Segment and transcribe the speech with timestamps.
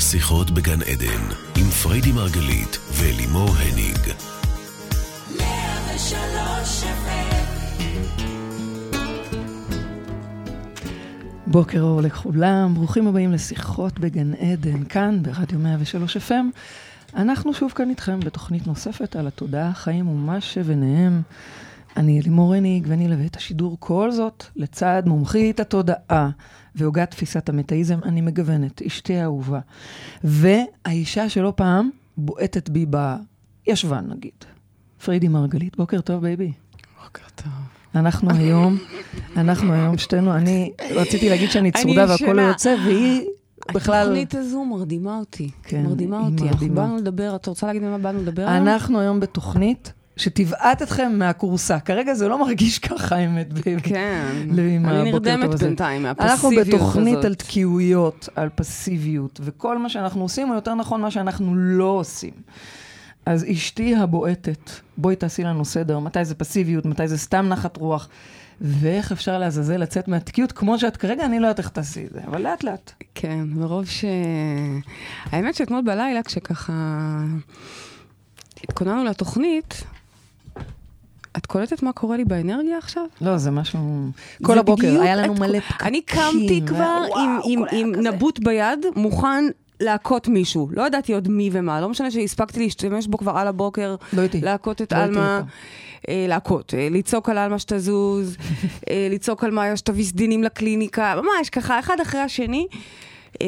[0.00, 1.22] שיחות בגן עדן,
[1.56, 3.98] עם פריידי מרגלית ולימור הניג.
[11.46, 16.32] בוקר אור לכולם, ברוכים הבאים לשיחות בגן עדן, כאן ברדיו 103 FM.
[17.16, 21.22] אנחנו שוב כאן איתכם בתוכנית נוספת על התודעה, החיים ומה שביניהם.
[21.96, 26.30] אני אלימור הניג ואני אלווה את השידור כל זאת לצד מומחית התודעה
[26.74, 29.60] והוגת תפיסת המטאיזם, אני מגוונת, אשתי האהובה.
[30.24, 32.86] והאישה שלא פעם בועטת בי
[33.66, 34.44] בישבן נגיד,
[35.04, 36.52] פרידי מרגלית, בוקר טוב baby.
[37.04, 37.52] בוקר טוב.
[37.94, 38.78] אנחנו היום,
[39.36, 43.26] אנחנו היום שתינו, אני רציתי להגיד שאני צרודה והכל לא יוצא, והיא
[43.74, 44.02] בכלל...
[44.02, 45.50] התוכנית הזו מרדימה אותי.
[45.62, 46.48] כן, מרדימה אותי.
[46.48, 46.74] אנחנו.
[46.74, 48.56] באנו לדבר, את רוצה להגיד על מה באנו לדבר?
[48.56, 51.80] אנחנו היום בתוכנית שתבעט אתכם מהכורסה.
[51.80, 53.46] כרגע זה לא מרגיש ככה, האמת.
[53.82, 54.26] כן.
[54.44, 55.54] אני נרדמת.
[55.54, 56.80] בינתיים אנחנו מהפסיביות הזאת.
[56.80, 61.84] בתוכנית על תקיעויות, על פסיביות, וכל מה שאנחנו עושים, או יותר נכון, מה שאנחנו לא
[61.84, 62.32] עושים.
[63.26, 68.08] אז אשתי הבועטת, בואי תעשי לנו סדר, מתי זה פסיביות, מתי זה סתם נחת רוח,
[68.60, 72.20] ואיך אפשר לעזאזל לצאת מהתקיעות, כמו שאת כרגע, אני לא יודעת איך תעשי את זה,
[72.26, 72.92] אבל לאט לאט.
[73.14, 74.04] כן, מרוב ש...
[75.32, 76.72] האמת שאתמול בלילה, כשככה
[78.64, 79.84] התכוננו לתוכנית,
[81.50, 83.02] קולטת מה קורה לי באנרגיה עכשיו?
[83.20, 83.80] לא, זה משהו...
[84.42, 85.86] כל זה הבוקר, היה לנו את- מלא פקקים.
[85.86, 86.76] אני קמתי כבר
[87.08, 88.06] וואו, עם, עם, עם.
[88.06, 89.44] נבוט ביד, מוכן
[89.80, 90.68] להכות מישהו.
[90.72, 94.40] לא ידעתי עוד מי ומה, לא משנה שהספקתי להשתמש בו כבר על הבוקר, לא איתי.
[94.40, 95.42] להכות את לא הייתי עלמה.
[96.08, 98.36] אה, להכות, אה, לצעוק על עלמה שתזוז,
[98.90, 102.66] אה, לצעוק על מאיה שתביא סדינים לקליניקה, ממש ככה, אחד אחרי השני.
[103.42, 103.46] אה,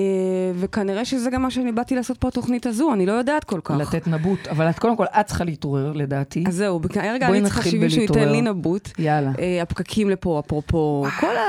[0.54, 3.74] וכנראה שזה גם מה שאני באתי לעשות פה בתוכנית הזו, אני לא יודעת כל כך.
[3.74, 6.44] לתת נבוט, אבל את קודם כל, את צריכה להתעורר, לדעתי.
[6.46, 8.28] אז זהו, בכ- רגע בואי אני צריכה שמישהו ייתן.
[8.28, 8.88] לי נבוט.
[8.98, 9.32] יאללה.
[9.38, 11.42] אה, הפקקים לפה, אפרופו, כל ה...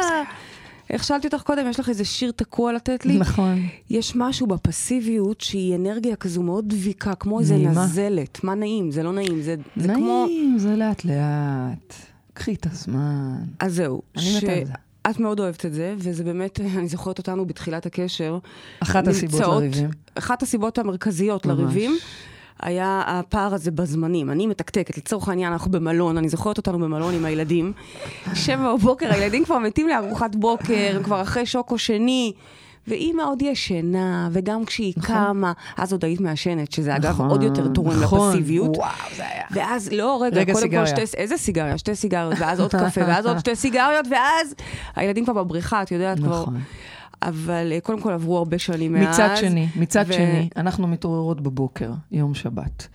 [0.89, 3.17] איך שאלתי אותך קודם, יש לך איזה שיר תקוע לתת לי?
[3.17, 3.61] נכון.
[3.89, 7.83] יש משהו בפסיביות שהיא אנרגיה כזו מאוד דביקה, כמו איזה נעימה.
[7.83, 8.43] נזלת.
[8.43, 8.91] מה נעים?
[8.91, 10.23] זה לא נעים, זה, זה כמו...
[10.25, 11.93] נעים, זה לאט לאט.
[12.33, 13.35] קחי את הזמן.
[13.59, 14.01] אז זהו.
[14.17, 14.73] אני מתה על זה.
[15.09, 18.37] את מאוד אוהבת את זה, וזה באמת, אני זוכרת אותנו בתחילת הקשר.
[18.79, 19.89] אחת הסיבות לריבים.
[20.15, 21.59] אחת הסיבות המרכזיות ממש.
[21.59, 21.97] לריבים.
[22.61, 24.29] היה הפער הזה בזמנים.
[24.29, 27.73] אני מתקתקת, לצורך העניין, אנחנו במלון, אני זוכרת אותנו במלון עם הילדים.
[28.33, 32.33] שבע בבוקר, הילדים כבר מתים לארוחת בוקר, כבר אחרי שוקו שני.
[32.87, 37.67] ואימא עוד ישנה, וגם כשהיא קמה, אז עוד היית מעשנת, שזה אגב נכון, עוד יותר
[37.67, 38.29] תורם נכון.
[38.29, 38.77] לפסיביות.
[38.77, 39.43] וואו, זה היה.
[39.51, 40.69] ואז, לא, רגע, רגע, קודם.
[40.69, 41.77] כל שתי, איזה סיגריה?
[41.77, 44.55] שתי סיגריות, ואז עוד קפה, ואז עוד שתי סיגריות, ואז
[44.95, 46.41] הילדים כבר בבריכה, את יודעת כבר.
[46.41, 46.59] נכון.
[47.21, 49.19] אבל אה, קודם כל עברו הרבה שנים מאז.
[49.19, 52.87] מצד שני, מצד ו- שני, אנחנו מתעוררות בבוקר, יום שבת.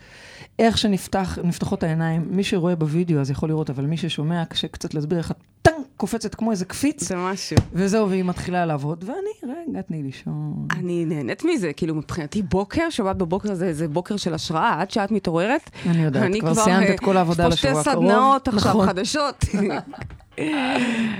[0.58, 5.18] איך שנפתחות העיניים, מי שרואה בווידאו אז יכול לראות, אבל מי ששומע, קשה קצת להסביר
[5.18, 5.57] איך את
[5.98, 7.56] קופצת כמו איזה קפיץ, זה משהו.
[7.72, 10.66] וזהו, והיא מתחילה לעבוד, ואני, רגע, תני לישון.
[10.70, 15.10] אני נהנית מזה, כאילו מבחינתי בוקר, שבת בבוקר זה, זה בוקר של השראה, עד שאת
[15.10, 15.70] מתעוררת.
[15.86, 18.06] אני יודעת, אני כבר סיימת אה, את כל העבודה לשבוע יש פה שתי הקרוב.
[18.06, 18.86] סדנאות עכשיו נכון.
[18.86, 19.44] חדשות.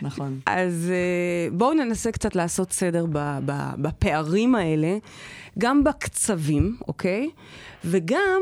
[0.03, 0.41] נכון.
[0.47, 3.07] אז אה, בואו ננסה קצת לעשות סדר
[3.79, 4.97] בפערים האלה,
[5.61, 7.31] גם בקצבים, אוקיי?
[7.85, 8.41] וגם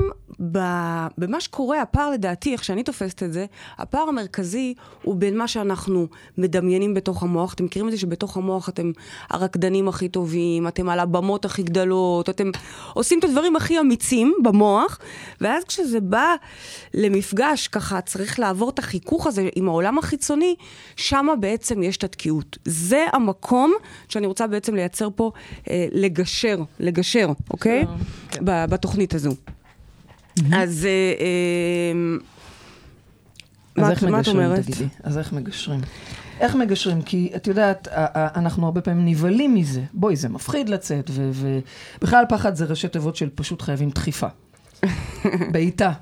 [1.19, 3.47] במה שקורה, הפער לדעתי, איך שאני תופסת את זה,
[3.78, 6.06] הפער המרכזי הוא בין מה שאנחנו
[6.38, 7.54] מדמיינים בתוך המוח.
[7.54, 8.91] אתם מכירים את זה שבתוך המוח אתם
[9.31, 12.50] הרקדנים הכי טובים, אתם על הבמות הכי גדולות, אתם
[12.94, 14.98] עושים את הדברים הכי אמיצים במוח,
[15.41, 16.34] ואז כשזה בא
[16.94, 20.54] למפגש, ככה צריך לעבור את החיכוך הזה עם העולם החיצוני,
[20.97, 22.59] שמה בעצם יש את התקיעות.
[22.65, 23.72] זה המקום
[24.09, 25.31] שאני רוצה בעצם לייצר פה,
[25.71, 27.06] אה, לגשר, לגשר,
[27.50, 27.84] אוקיי?
[28.44, 29.34] ב- בתוכנית הזו.
[30.53, 30.87] אז...
[30.87, 30.91] אה,
[31.21, 32.17] אה,
[33.77, 34.62] אז מה איך מגשרים?
[34.62, 34.89] תגידי?
[35.03, 35.81] אז איך מגשרים?
[36.41, 37.03] איך מגשרים?
[37.03, 39.83] כי את יודעת, אנחנו הרבה פעמים נבהלים מזה.
[39.93, 41.31] בואי, זה מפחיד לצאת, ו-
[41.99, 44.27] ובכלל פחד זה ראשי תיבות של פשוט חייבים דחיפה.
[45.53, 45.93] בעיטה.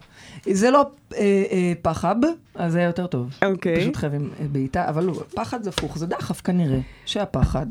[0.52, 1.18] זה לא אה,
[1.50, 2.14] אה, פחב,
[2.54, 3.30] אז זה היה יותר טוב.
[3.44, 3.80] אוקיי.
[3.80, 7.66] פשוט חייבים אה, בעיטה, אבל לא, פחד זה הפוך, זה דחף כנראה, שהפחד,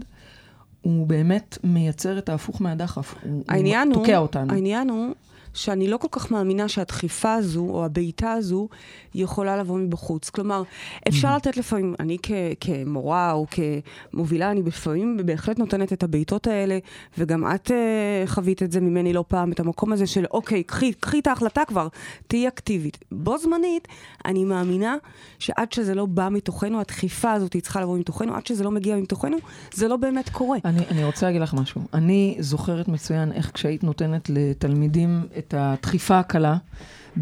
[0.83, 3.15] הוא באמת מייצר את ההפוך מהדחף.
[3.23, 3.43] הוא,
[3.89, 4.53] הוא, תוקע אותנו.
[4.53, 5.13] העניין הוא
[5.53, 8.67] שאני לא כל כך מאמינה שהדחיפה הזו, או הבעיטה הזו,
[9.15, 10.29] יכולה לבוא מבחוץ.
[10.29, 10.63] כלומר,
[11.07, 16.77] אפשר לתת לפעמים, אני כ- כמורה או כמובילה, אני לפעמים בהחלט נותנת את הבעיטות האלה,
[17.17, 20.93] וגם את uh, חווית את זה ממני לא פעם, את המקום הזה של, אוקיי, קחי,
[20.93, 21.87] קחי את ההחלטה כבר,
[22.27, 22.97] תהיי אקטיבית.
[23.11, 23.87] בו זמנית,
[24.25, 24.95] אני מאמינה
[25.39, 29.37] שעד שזה לא בא מתוכנו, הדחיפה הזאת צריכה לבוא מתוכנו, עד שזה לא מגיע מתוכנו,
[29.73, 30.57] זה לא באמת קורה.
[30.65, 31.81] אני, אני רוצה להגיד לך משהו.
[31.93, 36.57] אני זוכרת מצוין איך כשהיית נותנת לתלמידים את הדחיפה הקלה,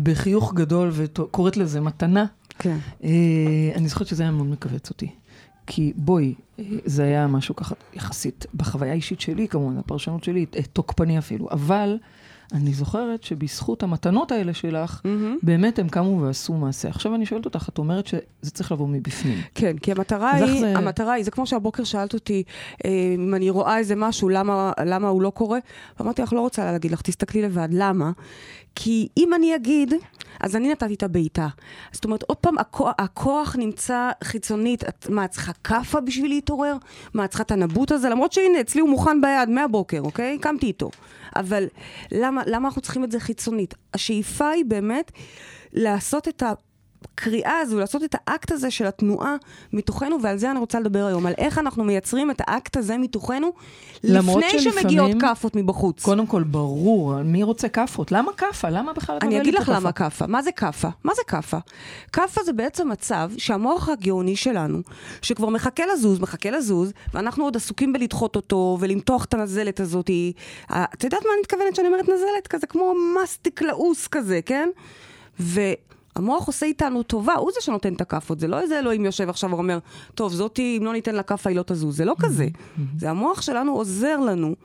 [0.03, 2.25] בחיוך גדול, וקוראת לזה מתנה,
[2.59, 2.77] כן.
[3.03, 5.09] אה, אני זוכרת שזה היה מאוד מכווץ אותי.
[5.67, 10.61] כי בואי, אה, זה היה משהו ככה יחסית, בחוויה האישית שלי כמובן, הפרשנות שלי, אה,
[10.73, 11.97] תוקפני אפילו, אבל
[12.53, 15.37] אני זוכרת שבזכות המתנות האלה שלך, מהמם.
[15.43, 16.89] באמת הם קמו ועשו מעשה.
[16.89, 18.21] עכשיו אני שואלת אותך, את אומרת שזה
[18.53, 19.37] צריך לבוא מבפנים.
[19.55, 22.43] כן, כי המטרה היא, זה- המטרה היא, זה כמו שהבוקר שאלת אותי,
[22.85, 25.59] אה, אם אני רואה איזה משהו, למה, למה הוא לא קורה?
[25.99, 27.69] ואמרתי לך, לא רוצה להגיד לך, תסתכלי לבד.
[27.71, 28.11] למה?
[28.75, 29.93] כי אם אני אגיד,
[30.39, 31.47] אז אני נתתי את הבעיטה.
[31.91, 34.83] זאת אומרת, עוד פעם, הכוח, הכוח נמצא חיצונית.
[34.83, 36.77] את, מה, את צריכה כאפה בשביל להתעורר?
[37.13, 38.09] מה, את צריכה את הנבוט הזה?
[38.09, 40.37] למרות שהנה, אצלי הוא מוכן ביד מהבוקר, אוקיי?
[40.37, 40.89] קמתי איתו.
[41.35, 41.65] אבל
[42.11, 43.73] למה, למה אנחנו צריכים את זה חיצונית?
[43.93, 45.11] השאיפה היא באמת
[45.73, 46.53] לעשות את ה...
[47.05, 49.35] הקריאה הזו, לעשות את האקט הזה של התנועה
[49.73, 53.53] מתוכנו, ועל זה אני רוצה לדבר היום, על איך אנחנו מייצרים את האקט הזה מתוכנו,
[54.03, 56.03] לפני שמגיעות כאפות מבחוץ.
[56.03, 58.11] קודם כל, ברור, מי רוצה כאפות?
[58.11, 58.69] למה כאפה?
[58.69, 59.71] למה בכלל את אני אגיד לך?
[59.75, 60.27] למה כאפה.
[60.27, 60.87] מה זה כאפה?
[61.03, 61.57] מה זה כאפה?
[62.13, 64.81] כאפה זה בעצם מצב שהמוח הגאוני שלנו,
[65.21, 70.09] שכבר מחכה לזוז, מחכה לזוז, ואנחנו עוד עסוקים בלדחות אותו ולמתוח את הנזלת הזאת.
[70.71, 72.47] את יודעת מה אני מתכוונת שאני אומרת נזלת?
[72.49, 72.93] כזה כמו
[73.23, 74.69] מסטיק לעוס כזה, כן?
[76.15, 79.51] והמוח עושה איתנו טובה, הוא זה שנותן את הכאפות, זה לא איזה אלוהים יושב עכשיו
[79.51, 79.79] ואומר,
[80.15, 82.47] טוב, זאתי, אם לא ניתן לה כאפה היא לא תזוז, זה לא כזה.
[82.97, 84.55] זה המוח שלנו עוזר לנו,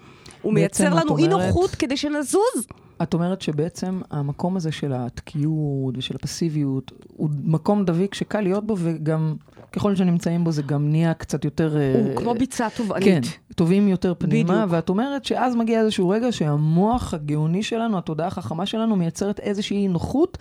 [0.42, 2.66] הוא מייצר לנו אי נוחות כדי שנזוז.
[3.02, 8.76] את אומרת שבעצם המקום הזה של התקיעות ושל הפסיביות, הוא מקום דביק שקל להיות בו,
[8.78, 9.36] וגם
[9.72, 11.76] ככל שנמצאים בו זה גם נהיה קצת יותר...
[11.76, 13.04] אה, הוא כמו ביצה תובענית.
[13.04, 13.20] כן,
[13.54, 14.72] טובים יותר פנימה, בדיוק.
[14.72, 20.38] ואת אומרת שאז מגיע איזשהו רגע שהמוח הגאוני שלנו, התודעה החכמה שלנו, מייצרת איזושהי נוחות,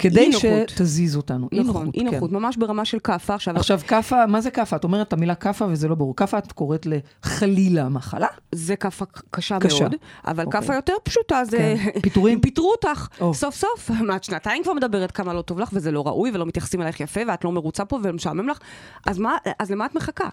[0.00, 0.30] כדי.
[0.32, 1.48] שתזיז אותנו.
[1.52, 2.14] אי נכון, נוחות, אי כן.
[2.14, 3.34] נוחות, ממש ברמה של כאפה.
[3.34, 4.76] עכשיו, עכשיו, כאפה, מה זה כאפה?
[4.76, 6.16] את אומרת את המילה כאפה וזה לא ברור.
[6.16, 8.26] כאפה את קוראת לחלילה מחלה?
[8.52, 9.80] זה כאפה קשה, קשה.
[9.80, 9.94] מאוד,
[10.26, 10.60] אבל אוקיי.
[10.60, 11.74] כאפה יותר פשוטה זה...
[11.94, 12.00] כן.
[12.00, 12.40] פיטורים?
[12.50, 13.34] פיטרו אותך, או.
[13.34, 13.90] סוף סוף.
[13.90, 17.00] מה, את שנתיים כבר מדברת כמה לא טוב לך, וזה לא ראוי, ולא מתייחסים אלייך
[17.00, 18.58] יפה, ואת לא מרוצה פה, ומשעמם לך,
[19.06, 20.28] אז מה, אז למה את מחכה?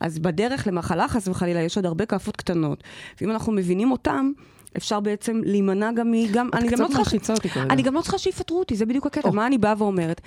[0.00, 2.84] אז בדרך למחלה, חס וחלילה, יש עוד הרבה כאפות קטנות,
[3.20, 4.32] ואם אנחנו מבינים אותם,
[4.76, 6.14] אפשר בעצם להימנע גם מ...
[6.32, 7.32] גם, אני גם לא צריכה...
[7.70, 9.30] אני גם לא צריכה שיפטרו אותי, זה בדיוק הקטע.
[9.30, 10.20] מה אני באה ואומרת?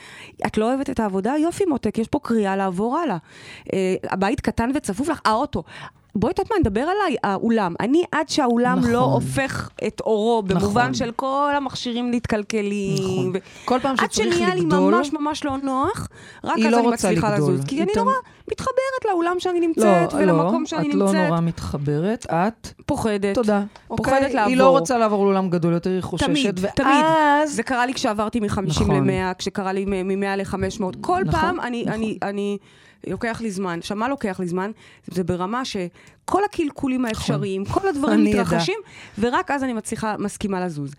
[0.48, 1.34] את לא אוהבת את העבודה?
[1.40, 3.18] יופי, מותק, יש פה קריאה לעבור הלאה.
[3.74, 5.63] אה, הבית קטן וצפוף לך, האוטו.
[6.15, 7.74] בואי, את יודעת מה, נדבר עליי, האולם.
[7.80, 8.92] אני, עד שהאולם נכון.
[8.92, 10.94] לא הופך את אורו, במובן נכון.
[10.94, 12.94] של כל המכשירים מתקלקלים.
[13.04, 13.31] נכון.
[13.33, 16.07] ו- כל פעם עד שצריך שנהיה לי לגדול, ממש ממש לא נוח,
[16.44, 17.54] רק אז לא אני מצליחה לגדול.
[17.54, 17.65] לזוז.
[17.68, 18.13] כי אני נורא
[18.51, 21.30] מתחברת לאולם שאני לא, נמצאת, לא, ולמקום שאני את לא נמצאת.
[21.30, 23.36] נורא מתחברת, את, פוחדת.
[23.36, 23.63] תודה.
[23.88, 24.33] פוחדת אוקיי?
[24.33, 24.50] לעבור.
[24.50, 26.74] היא לא רוצה לעבור לעולם גדול יותר, היא חוששת, תמיד, ואז...
[26.75, 27.06] תמיד.
[27.45, 29.09] זה קרה לי כשעברתי מ-50 נכון.
[29.09, 30.83] ל-100, כשקרה לי מ-100 ל-500.
[31.01, 31.94] כל נכון, פעם אני, נכון.
[31.94, 32.57] אני, אני,
[33.07, 33.79] לוקח לי זמן.
[33.79, 34.71] עכשיו, מה לוקח לי זמן?
[35.07, 38.79] זה ברמה שכל הקלקולים האפשריים, כל הדברים מתרחשים,
[39.19, 40.94] ורק אז אני מצליחה, מסכימה לזוז.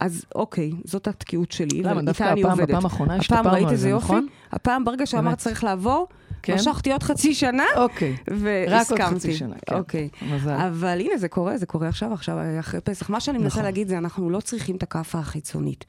[0.00, 2.02] אז אוקיי, זאת התקיעות שלי, למה?
[2.02, 2.68] דווקא ואיתה אני הפעם- עובדת.
[2.68, 4.04] בפעם האחרונה הפעם השתפרנו ראית על איזה זה, יופי?
[4.04, 4.26] נכון?
[4.52, 5.38] הפעם, ברגע שאמרת.
[5.38, 6.08] צריך לעבור,
[6.42, 6.54] כן?
[6.54, 8.16] משכתי עוד חצי שנה, אוקיי.
[8.28, 9.02] והסכמתי.
[9.02, 9.76] רק עוד חצי שנה, כן.
[9.76, 10.08] אוקיי.
[10.22, 10.50] מזל.
[10.50, 13.10] אבל הנה, זה קורה, זה קורה עכשיו, עכשיו, אחרי פסח.
[13.10, 13.62] מה שאני מנסה נכון.
[13.62, 15.84] להגיד זה, אנחנו לא צריכים את הכאפה החיצונית.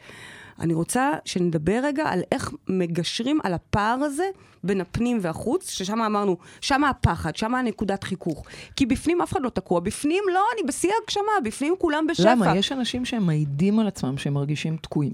[0.59, 4.25] אני רוצה שנדבר רגע על איך מגשרים על הפער הזה
[4.63, 8.45] בין הפנים והחוץ, ששם אמרנו, שם הפחד, שם הנקודת חיכוך.
[8.75, 12.31] כי בפנים אף אחד לא תקוע, בפנים לא, אני בשיא הגשמה, בפנים כולם בשפע.
[12.31, 12.57] למה?
[12.57, 15.13] יש אנשים שהם מעידים על עצמם שהם מרגישים תקועים,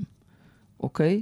[0.79, 1.21] אוקיי?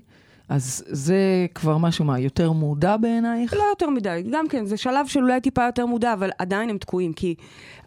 [0.52, 3.54] אז זה כבר משהו, מה, יותר מודע בעינייך?
[3.54, 6.78] לא יותר מדי, גם כן, זה שלב של אולי טיפה יותר מודע, אבל עדיין הם
[6.78, 7.36] תקועים, כי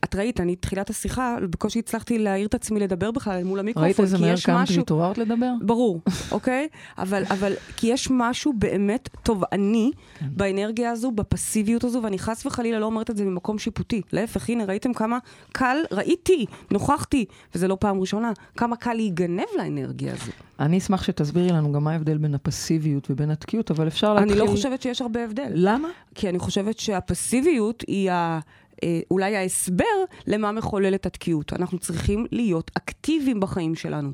[0.05, 4.00] את ראית, אני תחילת השיחה, בקושי הצלחתי להעיר את עצמי לדבר בכלל מול המיקרופון, ראית
[4.00, 4.78] איזה כי מהר יש קמת משהו...
[4.78, 5.52] והתעוררת לדבר?
[5.61, 6.00] ברור,
[6.33, 6.68] אוקיי?
[6.99, 10.26] אבל, אבל, כי יש משהו באמת תובעני כן.
[10.30, 14.02] באנרגיה הזו, בפסיביות הזו, ואני חס וחלילה לא אומרת את זה ממקום שיפוטי.
[14.12, 15.18] להפך, הנה, ראיתם כמה
[15.52, 20.33] קל, ראיתי, נוכחתי, וזה לא פעם ראשונה, כמה קל להיגנב לאנרגיה הזו.
[20.61, 24.32] אני אשמח שתסבירי לנו גם מה ההבדל בין הפסיביות ובין התקיעות, אבל אפשר להתחיל...
[24.32, 25.50] אני לא חושבת שיש הרבה הבדל.
[25.54, 25.88] למה?
[26.14, 28.40] כי אני חושבת שהפסיביות היא ה...
[28.82, 29.84] אה, אולי ההסבר
[30.26, 31.52] למה מחולל את התקיעות.
[31.52, 34.12] אנחנו צריכים להיות אקטיביים בחיים שלנו.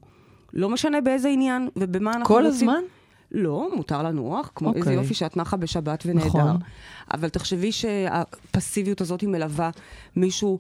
[0.53, 2.69] לא משנה באיזה עניין ובמה אנחנו כל רוצים.
[2.69, 2.83] הזמן?
[3.33, 4.81] לא, מותר לנוח, כמו אוקיי.
[4.81, 6.27] איזה יופי שאת נחה בשבת ונהדר.
[6.27, 6.57] נכון.
[7.15, 9.71] אבל תחשבי שהפסיביות הזאת היא מלווה
[10.17, 10.59] מישהו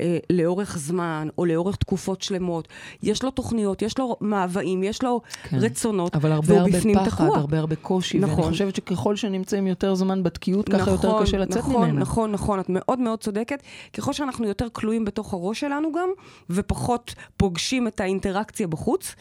[0.00, 2.68] אה, לאורך זמן, או לאורך תקופות שלמות.
[3.02, 5.58] יש לו תוכניות, יש לו מאוויים, יש לו כן.
[5.58, 7.38] רצונות, אבל הרבה והוא הרבה בפנים פחד, תקוע.
[7.38, 8.40] הרבה הרבה קושי, נכון.
[8.40, 12.00] ואני חושבת שככל שנמצאים יותר זמן בתקיעות, ככה יותר קשה לצאת נכון, ממנה.
[12.00, 13.62] נכון, נכון, את מאוד מאוד צודקת.
[13.92, 16.08] ככל שאנחנו יותר כלואים בתוך הראש שלנו גם,
[16.50, 19.14] ופחות פוגשים את האינטראקציה בחוץ,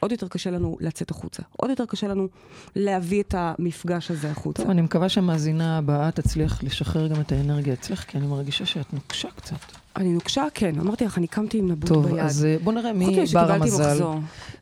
[0.00, 1.42] עוד יותר קשה לנו לצאת החוצה.
[1.56, 2.28] עוד יותר קשה לנו
[2.76, 4.62] להביא את המפגש הזה החוצה.
[4.62, 8.92] טוב, אני מקווה שהמאזינה הבאה תצליח לשחרר גם את האנרגיה אצלך, כי אני מרגישה שאת
[8.92, 9.56] נוקשה קצת.
[9.96, 10.72] אני נוקשה, כן.
[10.80, 12.18] אמרתי לך, אני קמתי עם נבוט טוב, ביד.
[12.18, 13.98] אז אה, בוא נראה מי בר המזל.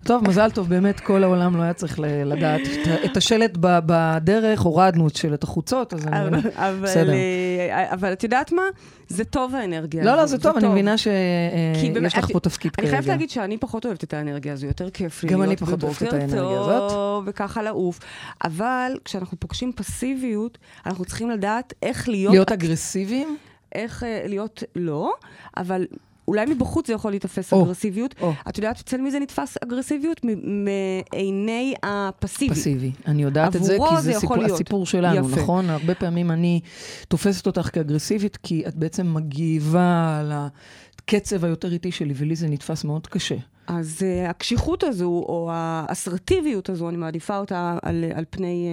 [0.04, 2.60] טוב, מזל טוב, באמת כל העולם לא היה צריך לדעת.
[3.04, 6.36] את- השלט ב- בדרך, הורדנו את שלט החוצות, אז אני...
[6.82, 7.12] בסדר.
[7.12, 8.62] אה, אבל את יודעת מה?
[9.08, 12.86] זה טוב האנרגיה לא, לא, זה טוב, אני מבינה שיש באמת, לך פה תפקיד אני
[12.88, 13.12] חייבת כרגע.
[13.14, 16.12] להגיד שאני פחות אוהבת את האנרגיה הזו, יותר כיף לי גם אני פחות אוהבת את
[16.12, 16.90] האנרגיה הזאת.
[16.90, 17.98] טוב, וככה לעוף.
[18.44, 22.32] אבל כשאנחנו פוגשים פסיביות, אנחנו צריכים לדעת איך להיות...
[22.34, 23.36] להיות אגרסיביים?
[23.74, 25.12] איך אה, להיות לא,
[25.56, 25.86] אבל
[26.28, 28.14] אולי מבחוץ זה יכול להיתפס או, אגרסיביות.
[28.20, 28.32] או.
[28.48, 30.20] את יודעת אצל מי זה נתפס אגרסיביות?
[30.44, 32.54] מעיני הפסיבי.
[32.54, 32.92] פסיבי.
[33.06, 34.44] אני יודעת את זה, כי זה זה סיפור.
[34.44, 35.40] הסיפור שלנו, יפה.
[35.40, 35.70] נכון?
[35.70, 36.60] הרבה פעמים אני
[37.08, 42.84] תופסת אותך כאגרסיבית, כי את בעצם מגיבה על הקצב היותר איטי שלי, ולי זה נתפס
[42.84, 43.36] מאוד קשה.
[43.66, 48.68] אז uh, הקשיחות הזו, או האסרטיביות הזו, אני מעדיפה אותה על, על פני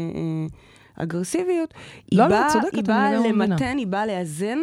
[0.49, 0.53] uh,
[0.97, 1.73] אגרסיביות,
[2.11, 3.45] היא לא, לא, את צודקת, היא באה מבינה.
[3.45, 4.57] למתן, היא באה לאזן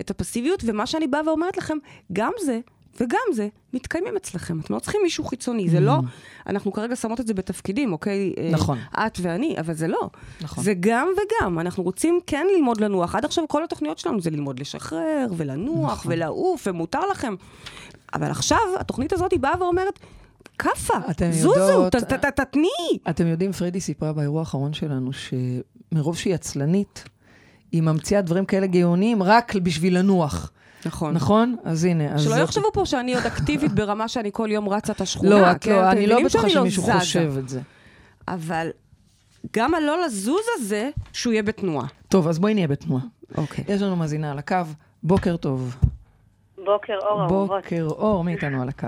[0.00, 1.76] את הפסיביות, ומה שאני באה ואומרת לכם,
[2.12, 2.60] גם זה
[3.00, 4.60] וגם זה מתקיימים אצלכם.
[4.60, 5.98] אתם לא צריכים מישהו חיצוני, זה לא,
[6.46, 8.32] אנחנו כרגע שמות את זה בתפקידים, אוקיי?
[8.38, 8.52] אה, Mm.
[8.52, 8.78] נכון.
[9.06, 10.10] את ואני, אבל זה לא.
[10.40, 10.64] נכון.
[10.64, 11.58] זה גם וגם.
[11.58, 13.14] אנחנו רוצים כן ללמוד לנוח.
[13.14, 16.12] עד עכשיו כל התוכניות שלנו זה ללמוד לשחרר, ולנוח, נכון.
[16.12, 17.34] ולעוף, ומותר לכם.
[18.14, 19.98] אבל עכשיו, התוכנית הזאת היא באה ואומרת,
[20.58, 20.94] כאפה,
[21.30, 22.98] זוזו, יודעות- ת- ת- ת- תתניעי.
[23.10, 25.10] אתם יודעים, פריידי סיפרה באירוע האחרון שלנו,
[25.94, 27.04] שמרוב שהיא עצלנית,
[27.72, 30.50] היא ממציאה דברים כאלה גאוניים רק בשביל לנוח.
[30.86, 31.14] נכון.
[31.14, 31.56] נכון?
[31.64, 32.14] אז הנה.
[32.14, 35.30] אז שלא זאת- יחשבו פה שאני עוד אקטיבית ברמה שאני כל יום רצה את השכונה.
[35.30, 35.72] לא, את כן?
[35.72, 36.92] לא, אני לא בטוחה שאני שמישהו זזה.
[36.98, 37.60] חושב את זה.
[38.28, 38.68] אבל
[39.56, 41.86] גם הלא לזוז הזה, שהוא יהיה בתנועה.
[42.08, 43.02] טוב, אז בואי נהיה בתנועה.
[43.36, 43.64] אוקיי.
[43.68, 44.56] יש לנו מאזינה על הקו,
[45.02, 45.76] בוקר טוב.
[46.64, 47.48] בוקר אור אהובות.
[47.48, 48.86] בוקר אור, מי איתנו על הקו?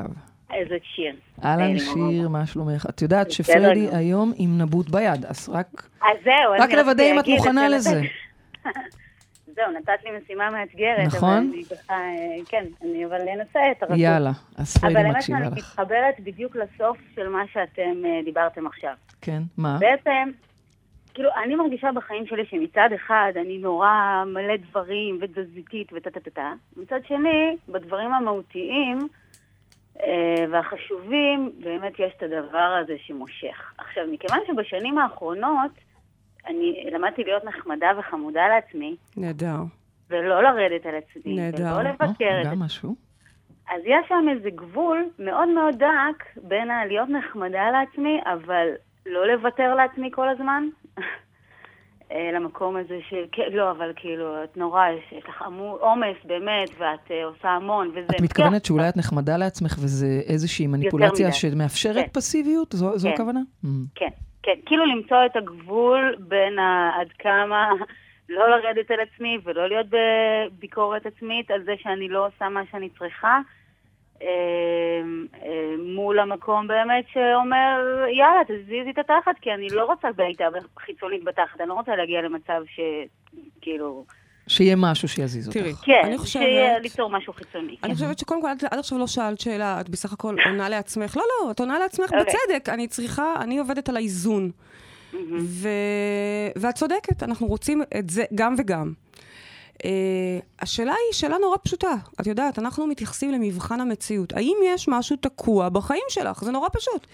[0.55, 1.15] איזה שיר.
[1.45, 2.87] אהלן שיר, מה שלומך?
[2.89, 3.31] את יודעת
[3.87, 3.97] גמור.
[3.97, 8.03] היום עם נבוט ביד, אז רק אז זהו, רק לוודא אם את מוכנה לזה.
[9.55, 11.07] זהו, נתת לי משימה מאתגרת.
[11.07, 11.53] נכון?
[11.69, 13.99] אבל אה, כן, אני אבל אנסה את הרצון.
[13.99, 15.59] יאללה, אז אבל פריידי האמת מקשיבה שאני לך.
[15.59, 18.95] מתחברת בדיוק לסוף של מה שאתם אה, דיברתם עכשיו.
[19.21, 19.77] כן, מה?
[19.81, 20.31] בעצם,
[21.15, 27.57] כאילו, אני מרגישה בחיים שלי שמצד אחד אני נורא מלא דברים ותזזיתית וטה-טה-טה, מצד שני,
[27.69, 29.09] בדברים המהותיים
[30.51, 33.73] והחשובים, באמת יש את הדבר הזה שמושך.
[33.79, 35.71] עכשיו, מכיוון שבשנים האחרונות
[36.47, 39.59] אני למדתי להיות נחמדה וחמודה לעצמי, נהדר.
[40.11, 41.63] ולא לרדת על עצמי, נהדר.
[41.63, 42.95] ולא או, לבקר את גם משהו.
[43.71, 48.69] אז יש שם איזה גבול מאוד מאוד דק בין הלהיות נחמדה לעצמי, אבל
[49.07, 50.65] לא לוותר לעצמי כל הזמן.
[52.13, 55.43] אה, למקום הזה של, כן, לא, אבל כאילו, את נורא, יש, יש לך
[55.81, 58.07] עומס באמת, ואת אה, עושה המון, וזה...
[58.17, 61.33] את מתכוונת שאולי את נחמדה לעצמך וזה איזושהי מניפולציה.
[61.33, 62.13] שמאפשרת כן.
[62.13, 62.73] פסיביות?
[62.73, 63.15] זו זו כן.
[63.15, 63.41] הכוונה?
[63.65, 63.69] Mm.
[63.95, 64.09] כן,
[64.43, 67.69] כן, כאילו למצוא את הגבול בין ה- עד כמה
[68.29, 72.89] לא לרדת על עצמי ולא להיות בביקורת עצמית על זה שאני לא עושה מה שאני
[72.99, 73.41] צריכה,
[75.95, 80.45] מול המקום באמת שאומר, יאללה, תזיזי את התחת, כי אני לא רוצה בעיטה
[80.79, 84.05] חיצונית בתחת, אני לא רוצה להגיע למצב שכאילו,
[84.49, 85.59] שיהיה משהו שיזיז אותך.
[85.59, 86.43] תראי, כן, אני חושבת...
[86.43, 87.77] שיהיה ליצור משהו חיצוני.
[87.85, 91.17] אני חושבת שקודם כל, עד עכשיו לא שאלת שאלה, את בסך הכל עונה לעצמך.
[91.17, 92.21] לא, לא, את עונה לעצמך אוקיי.
[92.21, 92.69] בצדק.
[92.69, 94.51] אני צריכה, אני עובדת על האיזון.
[96.57, 98.93] ואת צודקת, אנחנו רוצים את זה גם וגם.
[99.81, 99.83] Uh,
[100.61, 101.95] השאלה היא שאלה נורא פשוטה.
[102.21, 104.33] את יודעת, אנחנו מתייחסים למבחן המציאות.
[104.33, 106.45] האם יש משהו תקוע בחיים שלך?
[106.45, 107.07] זה נורא פשוט.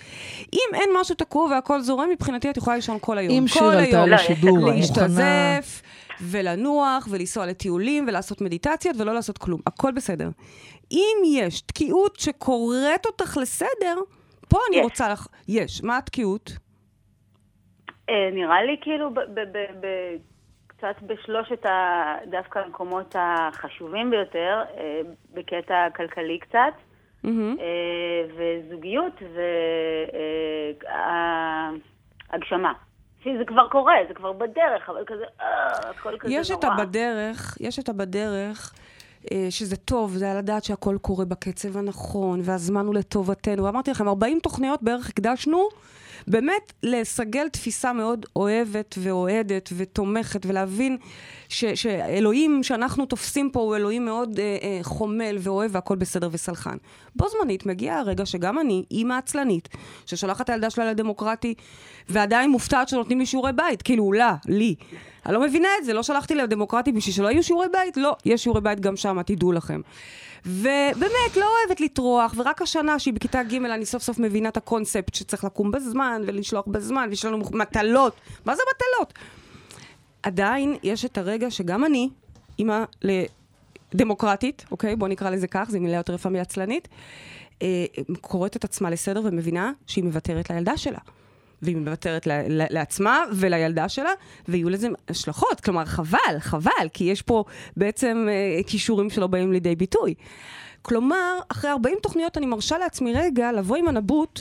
[0.52, 3.32] אם אין משהו תקוע והכל זורם, מבחינתי את יכולה לישון כל היום.
[3.34, 4.06] אם כל שיר עלתה.
[4.06, 4.76] לא, לשידור, מוכנה...
[4.76, 5.82] להשתזף,
[6.20, 9.60] ולנוח, ולנסוע לטיולים, ולעשות מדיטציות, ולא לעשות כלום.
[9.66, 10.30] הכל בסדר.
[10.92, 14.00] אם יש תקיעות שקוראת אותך לסדר,
[14.48, 14.82] פה אני יש.
[14.84, 15.26] רוצה לך...
[15.48, 15.82] יש.
[15.82, 16.52] מה התקיעות?
[18.10, 20.35] אה, נראה לי כאילו ב- ב- ב- ב-
[20.92, 25.00] קצת בשלושת ה- דווקא המקומות החשובים ביותר, אה,
[25.34, 26.74] בקטע כלכלי קצת.
[27.60, 29.12] אה, וזוגיות
[32.32, 32.72] והגשמה.
[33.24, 35.46] שזה כבר קורה, זה כבר בדרך, אבל כזה, אה,
[35.90, 36.40] הכל כזה נורא.
[36.40, 38.74] יש את הבדרך, יש את הבדרך,
[39.32, 43.64] אה, שזה טוב, זה על לדעת שהכל קורה בקצב הנכון, והזמן הוא לטובתנו.
[43.64, 45.68] ואמרתי לכם, 40 תוכניות בערך הקדשנו,
[46.26, 50.96] באמת לסגל תפיסה מאוד אוהבת ואוהדת ותומכת, ולהבין
[51.48, 56.76] ש- שאלוהים שאנחנו תופסים פה הוא אלוהים מאוד אה, אה, חומל ואוהב והכל בסדר וסלחן.
[57.16, 59.68] בו זמנית מגיע הרגע שגם אני, אימא עצלנית,
[60.06, 61.54] ששולחת את הילדה שלה לדמוקרטי,
[62.08, 64.74] ועדיין מופתעת שנותנים לי שיעורי בית, כאילו, לה, לי.
[65.26, 67.96] אני לא מבינה את זה, לא שלחתי לדמוקרטי בשביל שלא יהיו שיעורי בית?
[67.96, 69.80] לא, יש שיעורי בית גם שם, תדעו לכם.
[70.46, 75.14] ובאמת, לא אוהבת לטרוח, ורק השנה שהיא בכיתה ג' אני סוף סוף מבינה את הקונספט
[75.14, 78.14] שצריך לקום בזמן, ולשלוח בזמן, ויש לנו מטלות.
[78.44, 79.14] מה זה מטלות?
[80.22, 82.08] עדיין יש את הרגע שגם אני,
[82.58, 82.84] אימא
[83.94, 84.96] דמוקרטית, אוקיי?
[84.96, 86.88] בוא נקרא לזה כך, זו מילה יותר יפה מעצלנית.
[87.62, 87.84] אה,
[88.20, 90.98] קוראת את עצמה לסדר ומבינה שהיא מוותרת לילדה שלה.
[91.62, 94.10] והיא מוותרת לעצמה ולילדה שלה,
[94.48, 95.60] ויהיו לזה השלכות.
[95.60, 97.44] כלומר, חבל, חבל, כי יש פה
[97.76, 100.14] בעצם אה, כישורים שלא באים לידי ביטוי.
[100.82, 104.40] כלומר, אחרי 40 תוכניות אני מרשה לעצמי רגע לבוא עם הנבוט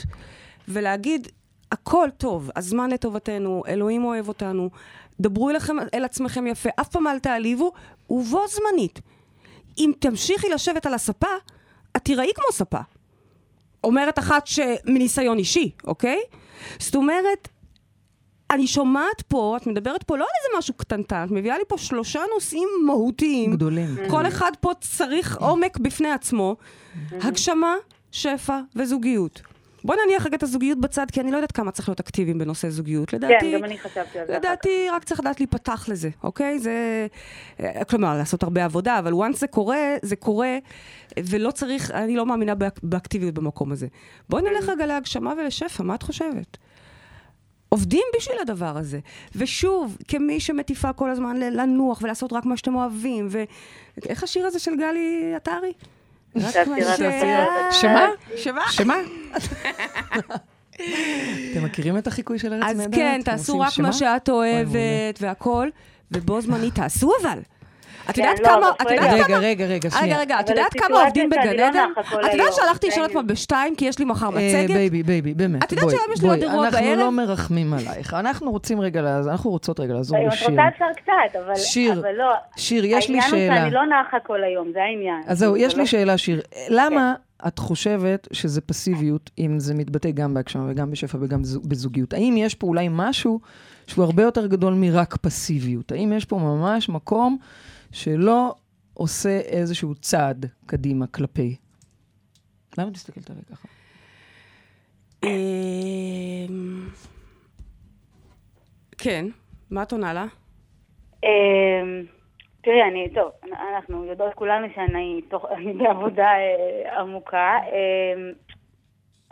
[0.68, 1.28] ולהגיד,
[1.72, 4.70] הכל טוב, הזמן לטובתנו, אלוהים אוהב אותנו,
[5.20, 7.72] דברו אליכם, אל עצמכם יפה, אף פעם אל תעליבו,
[8.10, 9.00] ובו זמנית.
[9.78, 11.26] אם תמשיכי לשבת על הספה,
[11.96, 12.80] את תיראי כמו ספה.
[13.84, 16.18] אומרת אחת שמניסיון אישי, אוקיי?
[16.78, 17.48] זאת אומרת,
[18.50, 21.78] אני שומעת פה, את מדברת פה לא על איזה משהו קטנטן, את מביאה לי פה
[21.78, 23.52] שלושה נושאים מהותיים.
[23.52, 23.96] גדולים.
[24.10, 26.56] כל אחד פה צריך עומק בפני עצמו.
[27.12, 27.74] הגשמה,
[28.12, 29.42] שפע וזוגיות.
[29.86, 32.68] בוא נניח רגע את הזוגיות בצד, כי אני לא יודעת כמה צריך להיות אקטיביים בנושא
[32.68, 33.12] זוגיות.
[33.12, 33.34] לדעתי...
[33.40, 34.34] כן, גם אני חשבתי על זה.
[34.36, 36.58] לדעתי, רק צריך לדעת להיפתח לזה, אוקיי?
[36.58, 37.06] זה...
[37.88, 40.58] כלומר, לעשות הרבה עבודה, אבל once זה קורה, זה קורה,
[41.18, 43.86] ולא צריך, אני לא מאמינה באק, באקטיביות במקום הזה.
[44.28, 46.56] בואי נלך רגע להגשמה ולשפע, מה את חושבת?
[47.68, 48.98] עובדים בשביל הדבר הזה.
[49.36, 54.76] ושוב, כמי שמטיפה כל הזמן לנוח ולעשות רק מה שאתם אוהבים, ואיך השיר הזה של
[54.76, 55.72] גלי עטרי?
[57.70, 58.08] שמה?
[58.36, 58.62] שמה?
[58.70, 58.96] שמה?
[61.52, 62.86] אתם מכירים את החיקוי של ארץ נהדרת?
[62.86, 65.70] אז כן, תעשו רק מה שאת אוהבת והכול,
[66.12, 67.38] ובו זמנית תעשו אבל.
[68.10, 68.70] את יודעת לא, כמה...
[68.82, 69.36] את יודעת רגע, כמה...
[69.38, 70.18] רגע, רגע, רגע, שנייה.
[70.18, 71.88] רגע, את אבל יודעת כמה עובדים בגן עדן?
[72.00, 73.08] את יודעת שהלכתי לישון כן.
[73.10, 74.70] אתמול בשתיים, כי יש לי מחר אה, מצגת?
[74.76, 76.98] baby, baby, באמת, את יודעת שהיום יש לי עוד אירוע אנחנו בערב?
[76.98, 80.48] לא מרחמים עלייך, אנחנו רוצים רגע, אנחנו רוצות רגע לעזור אם את לשיר.
[80.48, 81.54] רוצה אפשר קצת, אבל...
[81.56, 82.32] שיר, לא.
[82.56, 83.56] שיר, יש לי העניין הוא שאלה.
[83.56, 85.22] שאני לא נחה כל היום, זה העניין.
[85.26, 86.40] אז זהו, יש לא- לי שאלה, שיר.
[86.68, 87.14] למה
[87.46, 92.12] את חושבת שזה פסיביות, אם זה מתבטא גם בהגשמה וגם בשפע וגם זו- בזוגיות?
[92.12, 93.40] האם יש פה אולי משהו
[93.86, 95.92] שהוא הרבה יותר גדול מרק פסיביות?
[95.92, 97.38] האם יש פה ממש מקום
[97.96, 98.54] שלא
[98.94, 101.56] עושה איזשהו צעד קדימה כלפי?
[102.78, 103.68] למה את מסתכלת עליי ככה?
[105.24, 106.88] אמ,
[108.98, 109.26] כן,
[109.70, 110.24] מה את עונה לה?
[111.24, 112.02] אמ,
[112.62, 113.30] תראי, אני, טוב,
[113.74, 115.20] אנחנו יודעות כולנו שאני
[115.78, 117.52] בעבודה אה, עמוקה.
[117.68, 118.32] אמ,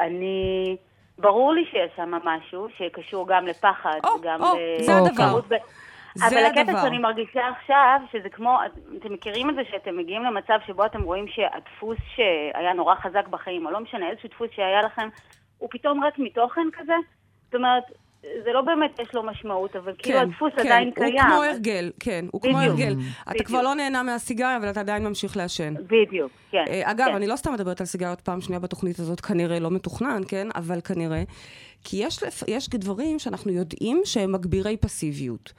[0.01, 0.77] אני,
[1.19, 5.41] ברור לי שיש שם משהו שקשור גם לפחד, גם ל- זה הדבר.
[6.17, 6.83] התחרות ב- זה אבל הקטע הדבר.
[6.83, 8.59] שאני מרגישה עכשיו, שזה כמו,
[8.99, 13.67] אתם מכירים את זה שאתם מגיעים למצב שבו אתם רואים שהדפוס שהיה נורא חזק בחיים,
[13.67, 15.09] או לא משנה, איזשהו דפוס שהיה לכם,
[15.59, 16.95] הוא פתאום ריק מתוכן כזה?
[17.47, 17.83] זאת אומרת,
[18.45, 21.27] זה לא באמת יש לו משמעות, אבל כאילו הדפוס עדיין כן, הוא קיים.
[21.27, 22.71] כמו הרגל, כן, הוא כמו בדיוק.
[22.81, 22.95] הרגל.
[23.23, 23.47] אתה בדיוק.
[23.47, 25.75] כבר לא נהנה מהסיגריה, אבל אתה עדיין ממשיך לעשן.
[25.87, 26.65] בדיוק, כן.
[26.69, 27.15] אה, אגב, כן.
[27.15, 30.49] אני לא סתם מדברת על סיגריות פעם שנייה בתוכנית הזאת, כנראה לא מתוכנן, כן?
[30.55, 31.23] אבל כנראה.
[31.85, 32.19] כי יש.
[32.49, 35.53] יש דברים שאנחנו יודעים שהם מגבירי פסיביות.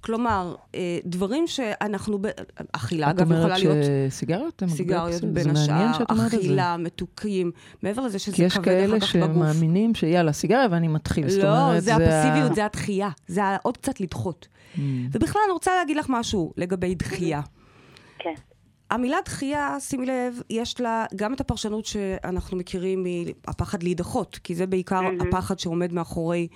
[0.00, 2.18] כלומר, אה, דברים שאנחנו...
[2.22, 2.26] ב...
[2.72, 3.76] אכילה, את אגב, יכולה אומרת להיות...
[4.10, 5.56] שסיגריות הן סיגריות זה בין מעניין
[5.88, 6.36] השאר, שאת אומרת את זה.
[6.38, 7.50] אכילה, מתוקים.
[7.82, 9.32] מעבר לזה שזה כי יש כבד אחר כאלה כך בגוף.
[9.32, 11.28] שמאמינים שיאללה, סיגריה ואני מתחיל.
[11.28, 13.08] זאת לא, אומרת, זה ה- הפסיביות, זה הדחייה.
[13.28, 14.48] זה ה- עוד קצת לדחות.
[14.74, 14.78] Mm.
[15.12, 17.40] ובכלל, אני רוצה להגיד לך משהו לגבי דחייה.
[18.18, 18.34] כן.
[18.90, 23.06] המילה דחייה, שימי לב, יש לה גם את הפרשנות שאנחנו מכירים
[23.46, 26.48] מהפחד להידחות, כי זה בעיקר הפחד שעומד מאחורי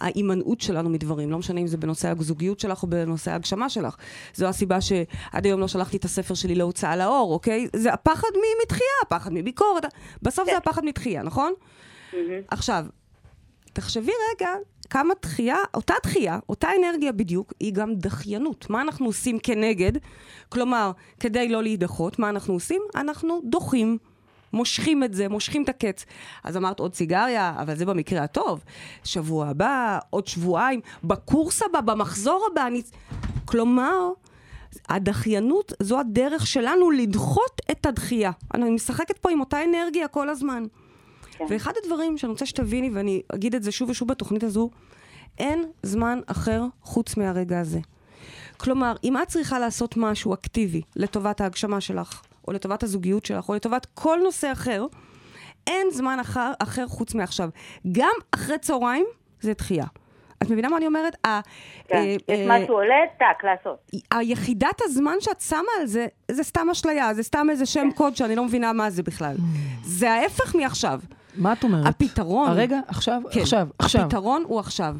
[0.00, 3.96] ההימנעות שלנו מדברים, לא משנה אם זה בנושא הזוגיות שלך או בנושא ההגשמה שלך.
[4.34, 7.68] זו הסיבה שעד היום לא שלחתי את הספר שלי להוצאה לאור, אוקיי?
[7.76, 9.84] זה הפחד מ- מתחייה, הפחד מביקורת,
[10.22, 11.52] בסוף זה הפחד מתחייה, נכון?
[12.48, 12.86] עכשיו,
[13.72, 14.48] תחשבי רגע
[14.92, 18.70] כמה דחייה, אותה דחייה, אותה אנרגיה בדיוק, היא גם דחיינות.
[18.70, 19.92] מה אנחנו עושים כנגד?
[20.48, 22.82] כלומר, כדי לא להידחות, מה אנחנו עושים?
[22.94, 23.98] אנחנו דוחים.
[24.52, 26.04] מושכים את זה, מושכים את הקץ.
[26.44, 28.64] אז אמרת עוד סיגריה, אבל זה במקרה הטוב.
[29.04, 32.66] שבוע הבא, עוד שבועיים, בקורס הבא, במחזור הבא.
[32.66, 32.82] אני...
[33.44, 34.10] כלומר,
[34.88, 38.30] הדחיינות זו הדרך שלנו לדחות את הדחייה.
[38.54, 40.64] אני משחקת פה עם אותה אנרגיה כל הזמן.
[41.38, 41.44] כן.
[41.48, 44.70] ואחד הדברים שאני רוצה שתביני, ואני אגיד את זה שוב ושוב בתוכנית הזו,
[45.38, 47.80] אין זמן אחר חוץ מהרגע הזה.
[48.56, 53.54] כלומר, אם את צריכה לעשות משהו אקטיבי לטובת ההגשמה שלך, או לטובת הזוגיות שלך, או
[53.54, 54.86] לטובת כל נושא אחר,
[55.66, 57.48] אין זמן אחר, אחר חוץ מעכשיו.
[57.92, 59.06] גם אחרי צהריים
[59.40, 59.86] זה דחייה.
[60.42, 61.16] את מבינה מה אני אומרת?
[61.22, 61.96] כן.
[61.96, 63.90] אה, יש אה, משהו עולה, טאק, לעשות.
[64.10, 68.36] היחידת הזמן שאת שמה על זה, זה סתם אשליה, זה סתם איזה שם קוד שאני
[68.36, 69.36] לא מבינה מה זה בכלל.
[69.84, 71.00] זה ההפך מעכשיו.
[71.34, 71.86] מה את אומרת?
[71.86, 72.48] הפתרון...
[72.50, 74.02] הרגע, עכשיו, כן, עכשיו, עכשיו.
[74.02, 74.96] הפתרון הוא עכשיו.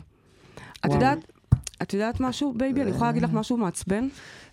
[0.87, 0.91] את.
[0.93, 1.19] יודעת,
[1.83, 2.83] את יודעת משהו, baby?
[2.83, 4.09] אני יכולה להגיד לך משהו מעצבן?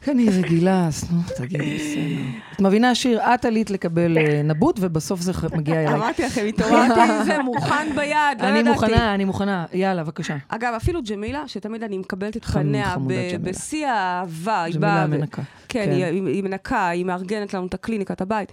[0.07, 2.53] אני רגילה, אז נו, תגידי, בסדר.
[2.55, 5.93] את מבינה, שיר, את עלית לקבל אה, נבוט, ובסוף זה מגיע אליי.
[5.95, 8.69] אמרתי לכם, התעוררתי עם זה מוכן ביד, לא אני ידעתי.
[8.69, 9.65] מוכנה, אני מוכנה.
[9.73, 10.37] יאללה, בבקשה.
[10.47, 12.95] אגב, אפילו ג'מילה, שתמיד אני מקבלת את פניה.
[13.41, 15.41] בשיא האהבה, היא ג'מילה המנקה.
[15.69, 15.91] כן, כן.
[15.91, 18.51] היא- היא היא מנקה, היא מארגנת לנו את הקליניקת הבית.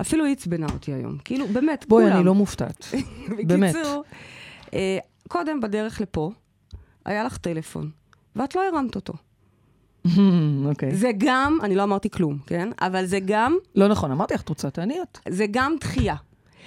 [0.00, 1.18] אפילו היא עצבנה אותי היום.
[1.24, 2.16] כאילו, באמת, בואי, כולם.
[2.16, 2.86] אני לא מופתעת.
[3.46, 3.74] באמת.
[3.74, 4.04] בקיצור,
[4.74, 6.30] אה, קודם, בדרך לפה,
[7.04, 7.90] היה לך טלפון,
[8.36, 9.12] ואת לא הרמת אותו.
[10.68, 10.94] אוקיי.
[10.94, 12.68] זה גם, אני לא אמרתי כלום, כן?
[12.80, 15.18] אבל זה גם, לא נכון, אמרתי לך, את רוצה תעני את.
[15.28, 16.16] זה גם דחייה.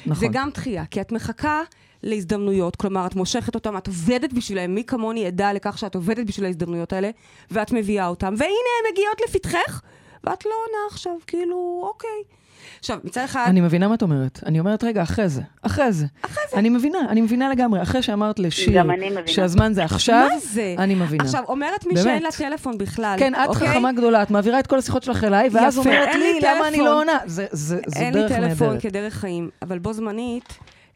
[0.06, 0.20] נכון.
[0.20, 1.62] זה גם דחייה, כי את מחכה
[2.04, 6.46] להזדמנויות, כלומר, את מושכת אותם, את עובדת בשבילם, מי כמוני עדה לכך שאת עובדת בשביל
[6.46, 7.10] ההזדמנויות האלה,
[7.52, 9.82] ואת מביאה אותם, והנה הן מגיעות לפתחך,
[10.24, 12.37] ואת לא עונה עכשיו, כאילו, אוקיי.
[12.80, 14.39] עכשיו, מצד אחד, אני מבינה מה את אומרת.
[14.46, 15.41] אני אומרת, רגע, אחרי זה.
[15.62, 16.06] אחרי זה.
[16.22, 16.58] אחרי זה.
[16.58, 17.82] אני מבינה, אני מבינה לגמרי.
[17.82, 18.84] אחרי שאמרת לשיר.
[19.26, 20.76] שהזמן זה עכשיו, מה זה?
[20.78, 21.24] אני מבינה.
[21.24, 22.04] עכשיו, אומרת מי באמת.
[22.06, 23.67] שאין לה טלפון בכלל, כן, את אוקיי?
[23.70, 26.67] חכמה גדולה, את מעבירה את כל השיחות שלך אליי, ואז יפה, אומרת לי, לי למה
[26.67, 26.86] אני טלפון.
[26.86, 27.17] לא עונה?
[27.26, 28.82] זה- זה זו אין לי דרך טלפון נהדרת.
[28.82, 30.54] כדרך חיים, אבל בו זמנית,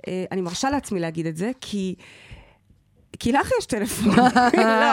[0.08, 1.96] אה, אני מרשה לעצמי להגיד את זה, כי...
[3.22, 4.16] כי לך יש טלפון.
[4.16, 4.28] לא,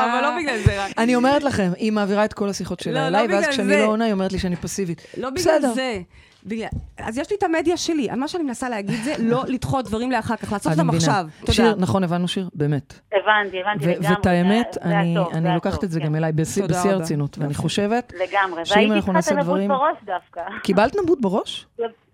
[0.05, 0.91] אבל לא בגלל זה רק.
[0.99, 3.77] אני אומרת לכם, היא מעבירה את כל השיחות לא, שלה לא אליי, ואז כשאני.
[3.77, 5.03] לא עונה, היא אומרת לי שאני פסיבית.
[5.17, 5.73] לא בגלל בסדר.
[5.75, 6.01] זה.
[6.45, 6.67] בגלל...
[6.99, 8.09] אז יש לי את המדיה שלי.
[8.17, 10.91] מה שאני מנסה להגיד זה לא לדחות דברים לאחר כך, לעשות אותם.
[10.91, 11.27] עכשיו.
[11.51, 11.81] שיר, תודה.
[11.83, 12.49] נכון, הבנו שיר?
[12.55, 12.95] באמת.
[13.13, 14.09] הבנתי, הבנתי לגמרי.
[14.17, 16.07] ואת האמת, אני הטוב, אני זה לוקחת את זה כן.
[16.07, 16.65] גם אליי בשיא.
[16.85, 18.65] הרצינות, ואני חושבת, לגמרי.
[18.67, 20.41] שאם והייתי אנחנו צריכה נעשה את הנבוט דברים- בראש דווקא.
[20.63, 21.67] קיבלת נבוט בראש?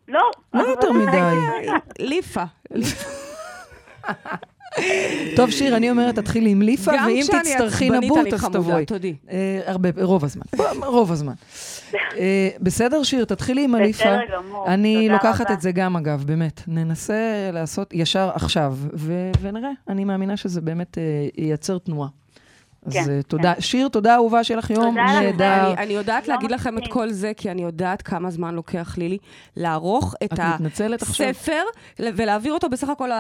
[0.09, 0.21] לא.
[0.55, 0.93] לא יותר.
[1.03, 1.71] מדי.
[1.99, 2.45] ליפה.
[5.37, 8.87] טוב, שיר, אני אומרת, תתחילי עם ליפה, ואם תצטרכי נבוט, אז תבואי.
[8.87, 9.15] תודי.
[9.31, 10.43] אה, הרבה, רוב הזמן.
[10.87, 11.33] רוב הזמן.
[11.95, 14.05] אה, בסדר, שיר, תתחילי עם הליפה.
[14.05, 15.51] בסדר גמור, אני לוקחת.
[15.51, 16.61] את זה גם, אגב, באמת.
[16.69, 18.77] ננסה לעשות ישר עכשיו,
[19.41, 19.71] ונראה.
[19.89, 21.03] אני מאמינה שזה באמת אה,
[21.37, 22.09] ייצר תנועה.
[22.87, 23.53] אז כן, אה, תודה.
[23.59, 24.95] שיר, תודה אהובה, שיהיה לך יום.
[24.99, 25.73] נהדר.
[25.73, 26.83] אני, אני יודעת לא להגיד לכם את.
[26.91, 29.19] כל זה, כי אני יודעת כמה זמן לוקח לי
[29.57, 31.29] לערוך את את מתנצלת עכשיו?
[31.29, 31.63] הספר
[32.01, 33.11] ולהעביר אותו בסך הכל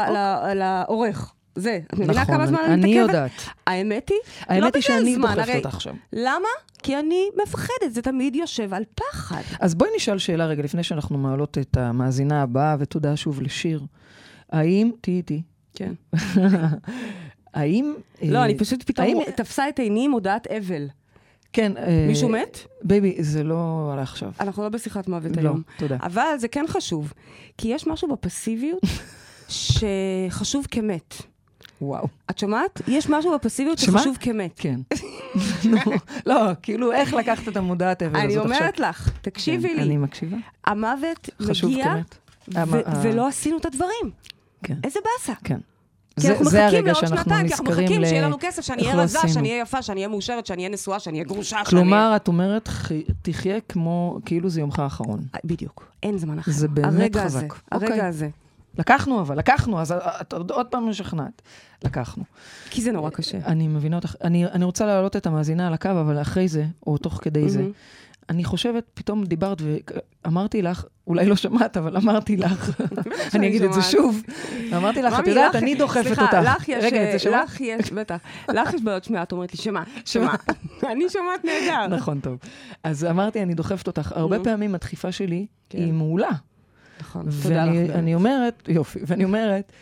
[0.55, 1.35] לעורך.
[1.55, 1.81] זה.
[1.87, 3.09] את מבינה נכון, כמה זמן אני אני מתעכבת?
[3.09, 3.31] יודעת.
[3.67, 5.95] האמת היא, לא האמת היא בגלל שאני זמן, דוחפת הרי- אותך עכשיו.
[6.12, 6.49] למה?
[6.83, 9.40] כי אני מפחדת, זה תמיד יושב על פחד.
[9.61, 13.83] אז בואי נשאל שאלה רגע, לפני שאנחנו מעלות את המאזינה הבאה, ותודה שוב לשיר.
[14.53, 15.43] האם, תהיי איתי,
[15.75, 15.93] כן.
[17.55, 17.95] האם...
[18.23, 20.87] לא, אה, אני פשוט פתאום האם- תפסה את עיני עם הודעת אבל.
[21.53, 21.73] כן.
[21.77, 22.59] אה, מישהו מת?
[22.83, 24.33] baby, זה לא עלה עכשיו.
[24.40, 25.62] אנחנו לא בשיחת מוות לא, היום.
[25.79, 25.97] תודה.
[26.03, 27.12] אבל זה כן חשוב,
[27.59, 28.83] כי יש משהו בפסיביות
[29.49, 31.14] שחשוב כמת.
[31.83, 32.07] וואו.
[32.31, 32.81] את שומעת?
[32.89, 33.99] יש משהו בפסיביות שמה?
[33.99, 34.51] שחשוב כמת.
[34.57, 34.81] כן.
[35.65, 35.79] נו,
[36.27, 38.59] לא, כאילו, איך לקחת את המודעת אבל אני הזאת עכשיו?
[38.61, 40.37] אומרת לך, תקשיבי כן, לי, אני מקשיבה.
[40.67, 41.29] המוות
[41.65, 41.95] מגיע.
[42.49, 44.11] ו- המ- ולא עשינו את הדברים.
[44.63, 45.33] כן, איזה באסה.
[45.45, 45.59] כן.
[46.21, 48.95] כי אנחנו מחכים הרגע לעוד שנתיים, כי אנחנו מחכים ל- שיהיה לנו כסף, שאני אהיה
[48.97, 49.19] לא רזה.
[49.29, 51.65] שאני אהיה יפה, שאני אהיה מאושרת, שאני אהיה נשואה, שאני אהיה גרושה, שאני.
[51.65, 52.91] כלומר, את אומרת, "ח-
[53.23, 55.21] תחיה כמו, כאילו זה יומך האחרון.
[55.45, 56.51] בדיוק, אין זמן אחר.
[56.53, 57.37] זה באמת הרגע חזק.
[57.39, 57.89] הזה, אוקיי.
[57.89, 58.29] הרגע הזה.
[58.79, 61.43] לקחנו אבל, לקחנו, אז את עוד פעם משכנעת.
[61.85, 62.25] לקחנו.
[62.71, 63.39] כי זה נורא קשה.
[63.47, 64.15] אני מבינה אותך.
[64.25, 67.59] אני, אני רוצה להעלות את המאזינה על הקו, אבל אחרי זה, או תוך כדי זה,
[67.59, 67.73] מהמם.
[68.29, 69.63] אני חושבת, פתאום דיברת
[70.25, 72.81] ואמרתי לך, אולי לא שמעת, אבל אמרתי לך,
[73.35, 73.83] אני אגיד את זה.
[73.83, 74.23] שוב,
[74.77, 76.15] אמרתי לך, את יודעת, אני דוחפת אותך.
[76.15, 76.85] סליחה, לך יש...
[76.85, 77.45] רגע, זה שמעת?
[77.45, 78.21] לך יש, בטח.
[78.49, 79.83] לך יש בעיות שמיעה, את אומרת לי, שמה?
[80.05, 80.35] שמה?
[80.93, 81.97] אני שומעת נהדר.
[81.97, 82.39] נכון, טוב.
[82.83, 84.13] אז אמרתי, אני דוחפת אותך.
[84.15, 84.45] הרבה.
[84.45, 85.79] פעמים הדחיפה שלי כן.
[85.79, 86.31] היא מעולה.
[87.01, 87.91] נכון, תודה לך.
[87.95, 89.73] ואני אומרת, יופי, ואני אומרת,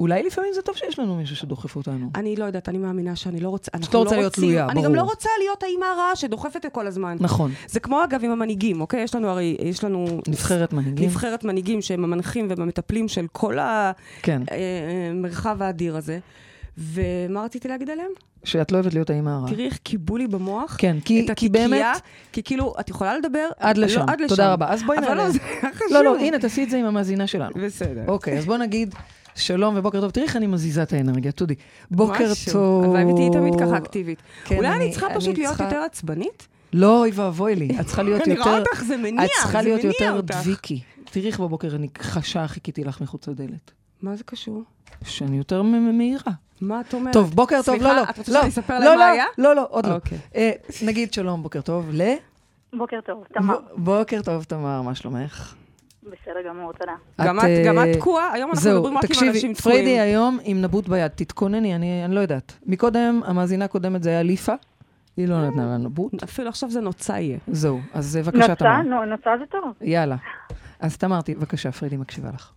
[0.00, 2.10] אולי לפעמים זה טוב שיש לנו מישהו שדוחף אותנו.
[2.14, 3.70] אני לא יודעת, אני מאמינה שאני לא רוצה...
[3.74, 4.96] אנחנו שאתה רוצה לא להיות רוצים- תלויה, אני גם ברור.
[4.96, 7.16] לא רוצה להיות האימא הרעה שדוחפת כל הזמן.
[7.20, 9.02] נכון, זה כמו, אגב, עם המנהיגים, אוקיי?
[9.02, 10.20] יש לנו הרי, יש לנו...
[10.28, 11.04] נבחרת מנהיגים.
[11.08, 13.56] נבחרת מנהיגים שהם המנחים והמטפלים של כל
[14.22, 14.42] כן,
[15.10, 16.18] המרחב האדיר הזה.
[16.78, 18.10] ומה רציתי להגיד עליהם?
[18.44, 19.50] שאת לא אוהבת להיות האימא הרעה.
[19.50, 21.86] תראי איך קיבלו לי במוח כן, כי, את כי באמת,
[22.32, 23.48] כי כאילו, את יכולה לדבר...
[23.58, 24.00] עד לא, לשם.
[24.08, 24.28] עד לשם.
[24.28, 24.68] תודה רבה.
[24.72, 25.24] אז בואי אבל נעלה.
[25.24, 25.88] לא, זה היה חשוב.
[25.92, 27.52] לא, לא, הנה, תעשי את זה עם המאזינה שלנו.
[27.64, 28.04] בסדר.
[28.08, 28.94] אוקיי, אז בוא נגיד
[29.34, 30.10] שלום ובוקר טוב.
[30.10, 31.54] תראי איך אני מזיזה את האנרגיה, תודי.
[31.90, 32.52] בוקר משהו.
[32.52, 32.84] טוב.
[32.84, 34.18] הלוואי ותהיי תמיד ככה אקטיבית.
[34.44, 36.48] כן, אולי אני- אני צריכה אני פשוט להיות צריכה- יותר עצבנית?
[36.72, 37.68] לא, אוי ואבוי לי.
[37.80, 38.60] את צריכה להיות אני רואה יותר...
[38.70, 40.20] אותך, זה מניע, את צריכה להיות יותר.
[40.24, 40.80] דביקי.
[41.04, 43.70] תראי איך בבוקר אני חשה חיכיתי לך מחוץ לדלת.
[44.02, 44.62] מה זה קשור?
[45.04, 46.32] שאני יותר מהירה.
[46.68, 47.12] מה את אומרת?
[47.12, 47.94] טוב, בוקר טוב, לא, לא.
[47.94, 49.24] סליחה, את רוצה לא, שאני אספר לא, להם מה לא, היה?
[49.38, 49.94] לא, לא, עוד לא.
[49.94, 50.18] אוקיי.
[50.36, 50.50] אה,
[50.86, 52.02] נגיד שלום, בוקר טוב, ל...
[52.78, 53.58] בוקר טוב, תמר.
[53.58, 55.54] ב- בוקר טוב, תמר, מה שלומך?
[56.02, 56.92] בסדר גמור, תודה.
[57.24, 58.32] גם את- אה, גם את תקועה?
[58.32, 59.78] היום אנחנו זהו, מדברים רק עם תקשיבי, אנשים תקועים.
[59.84, 62.52] פריידי היום עם נבוט ביד, תתכונני, אני אני לא יודעת.
[62.66, 64.52] מקודם, המאזינה הקודמת זה היה ליפה,
[65.16, 66.22] היא לא נתנה לה נבוט.
[66.22, 67.38] אפילו עכשיו זה נוצה יהיה.
[67.46, 68.54] זהו, אז אה, בבקשה, נוצה?
[68.54, 68.82] תמר.
[68.82, 69.72] נו, נוצה זה טוב.
[69.80, 70.16] יאללה.
[70.80, 72.50] אז תמר, ת- בבקשה, פריידי מקשיבה לך.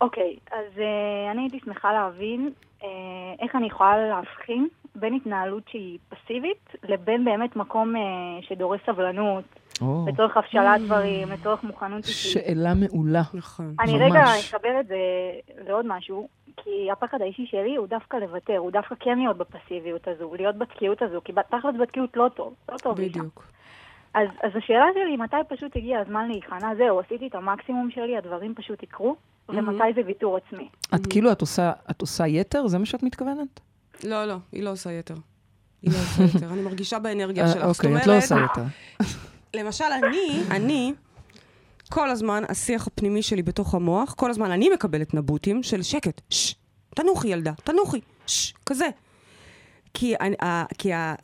[0.00, 2.50] אוקיי, אז אה, אני הייתי שמחה להבין
[3.40, 8.02] איך אני יכולה להבחין בין התנהלות שהיא פסיבית, לבין באמת מקום אה,
[8.42, 9.44] שדורש סבלנות,
[9.80, 12.32] או, לצורך הבשלת דברים, לצורך מוכנות אישית.
[12.32, 13.22] שאלה מעולה.
[13.34, 13.74] נכון.
[13.80, 14.02] אני ממש.
[14.02, 14.96] רגע אחבר את זה
[15.66, 20.34] לעוד משהו, כי הפחד האישי שלי הוא דווקא לוותר, הוא דווקא כן להיות בפסיביות הזו,
[20.38, 22.96] להיות בתקיעות הזו, כי תכלס בתקיעות לא טוב, לא טוב.
[22.96, 23.44] בדיוק.
[24.14, 26.74] אז, אז השאלה שלי, מתי פשוט הגיע הזמן להיכנע?
[26.78, 29.16] זהו, עשיתי את המקסימום שלי, הדברים פשוט יקרו,
[29.48, 30.68] ומתי זה ויתור עצמי?
[30.94, 32.66] את כאילו, את עושה, את עושה יתר?
[32.66, 33.60] זה מה שאת מתכוונת?
[34.04, 35.14] לא, לא, היא לא עושה יתר.
[35.82, 36.52] היא לא עושה יתר.
[36.52, 37.64] אני מרגישה באנרגיה אה, שלך.
[37.64, 38.62] אוקיי, את לא עושה יתר.
[39.56, 40.92] למשל, אני, אני,
[41.90, 46.54] כל הזמן, השיח הפנימי שלי בתוך המוח, כל הזמן אני מקבלת נבוטים של שקט, ששש,
[46.94, 48.88] תנוחי ילדה, תנוחי, ששש, כזה.
[49.94, 51.14] כי, אני- ה- כי ה-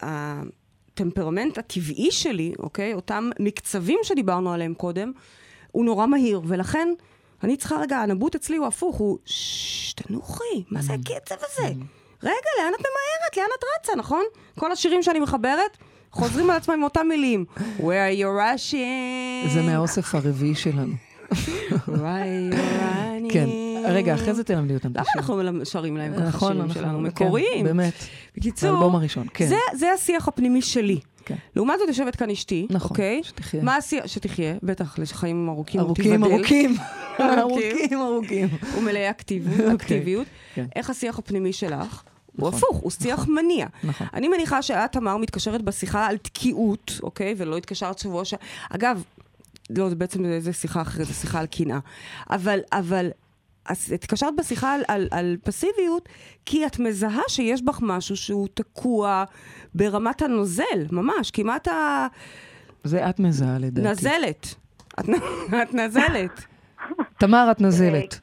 [0.96, 5.12] הטמפרמנט הטבעי שלי, אוקיי, אותם מקצבים שדיברנו עליהם קודם,
[5.72, 6.88] הוא נורא מהיר, ולכן
[7.42, 11.68] אני צריכה רגע, הנבוט אצלי הוא הפוך, הוא ששש, תנוחי, מה זה הקצב הזה?
[12.22, 13.36] רגע, לאן את ממהרת?
[13.36, 14.22] לאן את רצה, נכון?
[14.58, 15.76] כל השירים שאני מחברת
[16.10, 17.44] חוזרים על עצמם עם אותם מילים.
[17.78, 19.48] Where you're rushing.
[19.54, 20.92] זה מהאוסף הרביעי שלנו.
[21.32, 23.32] Why you're running.
[23.32, 23.48] כן.
[23.88, 25.04] רגע, אחרי זה תלמדי אותם למה.
[25.16, 26.98] אנחנו שרים להם ככה נכון, שירים אנחנו- שלנו?
[26.98, 27.64] כן, מקוריים.
[27.64, 27.94] באמת.
[28.36, 29.48] בקיצור, האלבום הראשון, כן.
[29.74, 31.00] זה, השיח הפנימי שלי.
[31.24, 31.34] כן.
[31.56, 33.20] לעומת זאת יושבת כאן אשתי, נכון, אוקיי?
[33.24, 33.62] שתחיה.
[33.62, 36.24] מה השיח, שתחיה, בטח, לחיים ארוכים, ארוכים.
[36.24, 36.74] ארוכים.
[37.40, 38.00] ארוכים.
[38.00, 38.48] ארוכים.
[38.78, 39.74] ומלאי אקטיביות, אוקיי.
[39.74, 40.26] אקטיביות.
[40.54, 40.66] כן.
[40.76, 42.02] איך השיח הפנימי שלך?
[42.36, 42.58] הוא נכון.
[42.58, 43.66] הפוך, הוא שיח מניע.
[43.84, 44.06] נכון.
[44.14, 47.34] אני מניחה שאת, תמר, מתקשרת בשיחה על תקיעות, אוקיי?
[47.36, 48.34] ולא התקשרת שבוע ש...
[48.70, 49.02] אגב,
[49.70, 51.78] לא, זה בעצם זה שיחה אחרת, זה שיחה על קנאה.
[52.30, 53.08] אבל, אבל,
[53.68, 56.08] אז התקשרת בשיחה על, על, על פסיביות,
[56.46, 59.24] כי את מזהה שיש בך משהו שהוא תקוע
[59.74, 61.68] ברמת הנוזל, ממש, כמעט
[62.84, 63.88] זה את מזהה לדעתי.
[63.88, 64.54] הנזלת.
[65.00, 65.04] את,
[65.62, 66.44] את נזלת.
[67.18, 68.20] תמר, את נזלת.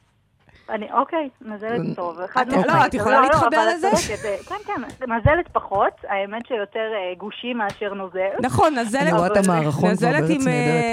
[0.70, 2.18] אני, אוקיי, נזלת טוב.
[2.20, 2.86] אחד את- לא.
[2.86, 3.88] את יכולה להתחבר אבל את לזה?
[3.90, 8.28] צודקת, אה, כן, כן, נזלת פחות, האמת שיותר אה, גושי מאשר נוזל.
[8.42, 9.02] נכון, נזלת.
[9.02, 10.84] אני רואה את המערכון כבר נזלת בארץ עם נהדרת.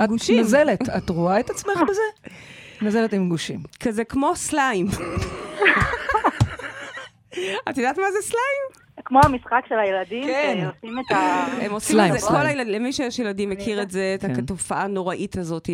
[0.00, 0.40] אה, את גושים.
[0.40, 2.02] נזלת, את רואה את עצמך בזה?
[2.82, 3.60] נזלת עם גושים.
[3.80, 4.86] כזה כמו סליים.
[7.70, 8.82] את יודעת מה זה סליים?
[9.04, 10.58] כמו המשחק של הילדים, כן.
[10.62, 11.46] שעושים את ה...
[11.60, 12.42] הם עושים סליים, את זה, סליים.
[12.42, 14.38] כל הילד, למי שיש ילדים מכיר את זה, את כן.
[14.38, 15.70] התופעה הנוראית הזאת,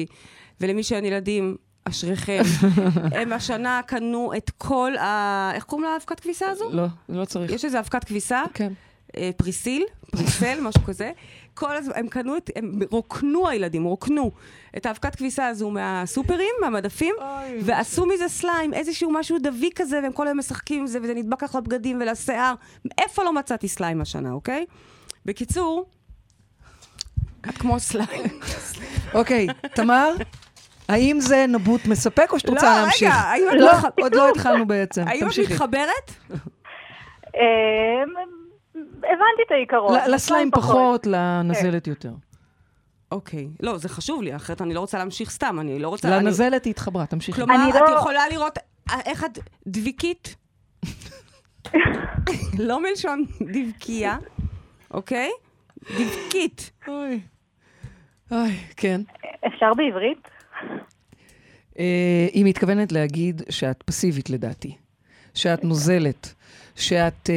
[0.60, 2.42] ולמי שאין ילדים, אשריכם.
[3.20, 5.50] הם השנה קנו את כל ה...
[5.54, 6.70] איך קוראים לאבקת כביסה הזו?
[6.72, 7.52] לא, לא צריך.
[7.52, 8.72] יש איזה אבקת כביסה, כן.
[9.16, 11.10] אה, פריסיל, פריסל, משהו כזה.
[11.58, 14.30] כל הזמן, הם קנו את, הם רוקנו הילדים, רוקנו
[14.76, 17.14] את האבקת כביסה הזו מהסופרים, מהמדפים,
[17.62, 21.42] ועשו מזה סליים, איזשהו משהו דביק כזה, והם כל היום משחקים עם זה, וזה נדבק
[21.42, 22.54] לך לבגדים ולשיער.
[22.98, 24.66] איפה לא מצאתי סליים השנה, אוקיי?
[25.24, 25.86] בקיצור,
[27.48, 28.22] את כמו סליים.
[29.14, 30.14] אוקיי, תמר,
[30.88, 33.08] האם זה נבוט מספק או שאת רוצה לא, להמשיך?
[33.08, 35.08] רגע, האם את לא, עוד לא התחלנו בעצם.
[35.08, 35.38] האם את.
[35.38, 36.12] מתחברת?
[38.96, 39.98] הבנתי את העיקרון.
[40.10, 41.90] לסליים פחות, לנזלת כן.
[41.90, 42.12] יותר.
[43.12, 43.48] אוקיי.
[43.60, 46.16] לא, זה חשוב לי, אחרת אני לא רוצה להמשיך סתם, אני לא רוצה...
[46.16, 47.32] אני- לנזלת היא התחברה, תמשיכי.
[47.40, 48.58] כלומר, אני את לא- יכולה לראות
[48.90, 50.36] אה, איך את דביקית,
[52.58, 54.16] לא מלשון דבקייה,
[54.90, 55.30] אוקיי?
[55.82, 56.70] דבקית.
[56.88, 57.20] אוי.
[58.32, 59.00] אוי, כן.
[59.46, 60.28] אפשר בעברית?
[61.78, 64.76] אה, היא מתכוונת להגיד שאת פסיבית לדעתי,
[65.34, 66.34] שאת נוזלת,
[66.80, 67.30] שאת...
[67.30, 67.34] אה,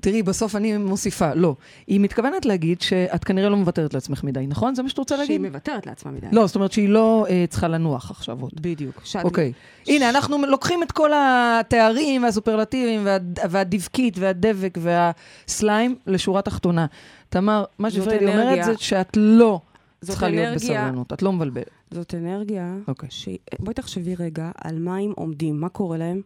[0.00, 1.54] תראי, בסוף אני מוסיפה, לא.
[1.86, 4.74] היא מתכוונת להגיד שאת כנראה לא מוותרת לעצמך מדי, נכון?
[4.74, 5.40] זה מה שאת רוצה שהיא להגיד?
[5.40, 6.26] מוותרת לעצמה מדי.
[6.32, 8.50] לא, זאת אומרת שהיא לא אה, צריכה לנוח עכשיו עוד.
[8.60, 9.00] בדיוק.
[9.04, 9.52] שאת- אוקיי.
[9.86, 13.16] הנה, אנחנו לוקחים את כל התארים והסופרלטיבים וה,
[13.50, 16.86] והדבקית והדבק והסליים לשורה תחתונה.
[17.28, 18.64] תמר, מה זאת שפריידי אומרת.
[18.64, 19.60] זה שאת לא
[20.00, 20.56] זאת צריכה להיות אנרגיה.
[20.84, 21.70] בסבלנות, את לא מבלבלת.
[21.90, 23.08] זאת אנרגיה, אוקיי.
[23.12, 23.28] ש...
[23.58, 26.20] בואי תחשבי רגע על מים עומדים, מה קורה להם?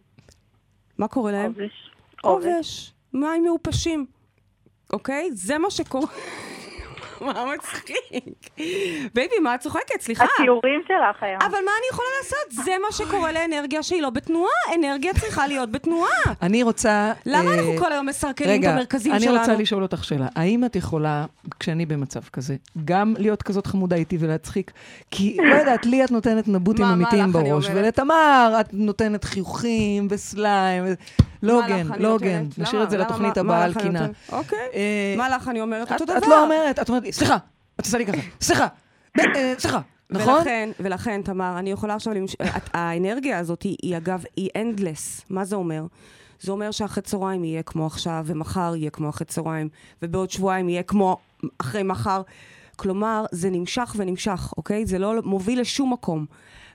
[0.98, 1.53] מה קורה להם?
[1.59, 1.91] עובש.
[2.22, 2.46] עובש.
[2.46, 2.92] עובש.
[3.14, 4.06] מים מעופשים.
[4.92, 5.28] אוקיי?
[5.32, 6.06] זה מה שקורה.
[7.26, 7.96] מה מצחיק?
[9.14, 10.00] baby, מה את צוחקת?
[10.00, 10.24] סליחה.
[10.24, 11.38] הציורים שלך היום.
[11.42, 12.64] אבל מה אני יכולה לעשות?
[12.64, 14.52] זה מה שקורה לאנרגיה שהיא לא בתנועה.
[14.74, 16.11] אנרגיה צריכה להיות בתנועה.
[16.42, 17.12] אני רוצה...
[17.26, 19.38] למה אה, אנחנו כל היום מסרקלים את רגע, המרכזים אני שלנו?
[19.38, 20.26] רוצה לשאול אותך שאלה.
[20.37, 21.24] האם את יכולה,
[21.61, 24.70] כשאני במצב כזה, גם להיות כזאת חמודה איתי ולהצחיק?
[25.11, 27.66] כי, לא יודעת, לי את נותנת נבוטים אמיתיים אני בראש?
[27.74, 30.85] ולתמר את נותנת חיוכים וסליים.
[31.42, 32.09] לא הוגן, לא?
[32.12, 32.46] הוגן.
[32.59, 32.83] נשאיר?
[32.83, 32.98] את זה?
[32.98, 34.07] לתוכנית הבאה על קינה.
[34.33, 34.59] אוקיי.
[34.74, 35.92] אה, מה לך אני אומרת?
[35.92, 36.18] אותו דבר.
[36.18, 37.37] את לא אומרת, את אומרת, סליחה,
[37.81, 38.66] את עושה לי ככה, סליחה,
[39.20, 40.35] אה, סליחה, נכון?
[40.35, 42.35] ולכן, ולכן, תמר, אני יכולה עכשיו למש...
[42.35, 45.24] את- האנרגיה הזאת היא, היא אגב, היא endless.
[45.31, 45.87] מה זה אומר?
[46.40, 49.68] זה אומר שאחרי צהריים יהיה כמו עכשיו, ומחר יהיה כמו אחרי צהריים,
[50.02, 51.16] ובעוד שבועיים יהיה כמו
[51.59, 52.22] אחרי מחר.
[52.76, 54.87] כלומר, זה נמשך ונמשך, אוקיי?
[54.87, 56.26] זה לא מוביל לשום מקום.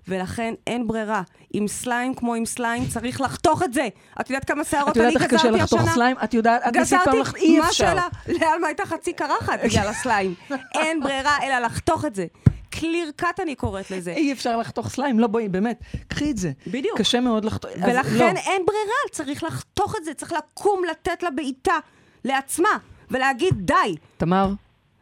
[0.07, 1.21] ולכן אין ברירה.
[1.53, 3.87] עם סליים כמו עם סליים, צריך לחתוך את זה.
[4.21, 5.65] את יודעת כמה שערות את אני יודעת גזרתי איך השנה?
[5.65, 6.15] קשה לחתוך סליים?
[6.23, 7.85] את יודעת, את ניסית פעם לחתוך, אי מה אפשר.
[7.85, 8.07] השאלה?
[8.27, 10.33] לאלמה הייתה חצי קרחת בגלל הסליים.
[10.79, 12.25] אין ברירה אלא לחתוך את זה.
[12.69, 14.11] קליר קאט אני קוראת לזה.
[14.11, 16.51] אי אפשר לחתוך סליים, לא בואי, באמת, קחי את זה.
[16.67, 16.97] בדיוק.
[16.97, 18.39] קשה מאוד לחתוך, ולכן לא.
[18.39, 21.73] אין ברירה, צריך לחתוך את זה, צריך לקום, לתת לה בעיטה
[22.25, 22.69] לעצמה,
[23.11, 23.95] ולהגיד די.
[24.17, 24.51] תמר,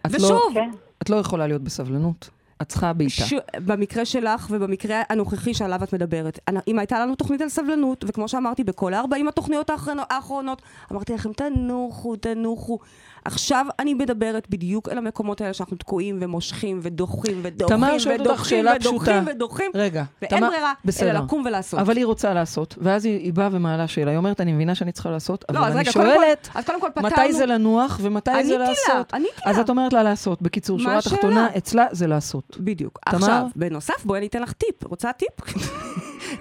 [0.06, 0.70] את לא, ושוב, כן.
[1.02, 2.30] את לא יכולה להיות בסבלנות.
[2.62, 3.12] את צריכה בעיטה.
[3.26, 3.34] ש...
[3.66, 8.64] במקרה שלך ובמקרה הנוכחי שעליו את מדברת, אם הייתה לנו תוכנית על סבלנות, וכמו שאמרתי,
[8.64, 12.80] בכל ה-40 התוכניות האחרונו- האחרונות, אמרתי לכם, תנוחו, תנוחו.
[13.26, 18.30] עכשיו אני מדברת בדיוק אל המקומות האלה שאנחנו תקועים ומושכים ודוחים ודוחים תמר שואלת אותך
[18.32, 19.22] ודוחים שאלה ודוחים פשוטה.
[19.36, 21.12] ודוחים, רגע, ואין תמר- ברירה, בסדר.
[21.12, 21.80] אלא לקום ולעשות.
[21.80, 24.12] אבל היא רוצה לעשות, ואז היא, היא באה ומעלה שאלה.
[24.12, 26.50] היא אומרת, אני מבינה שאני צריכה לעשות, אבל לא, אז אני רגע, קודם כל- שואלת,
[26.56, 27.08] אז קודם כל פתרנו...
[27.08, 29.14] מתי זה לנוח ומתי זה עניתי לה, לעשות.
[29.14, 29.62] עניתי אז לה.
[29.62, 30.42] את אומרת לה לעשות.
[30.42, 31.02] בקיצור, שורה?
[31.02, 32.58] תחתונה, אצלה זה לעשות.
[32.60, 33.00] בדיוק.
[33.10, 33.18] תמר?
[33.18, 34.84] עכשיו, בנוסף, בואי אני אתן לך טיפ.
[34.84, 35.30] רוצה טיפ?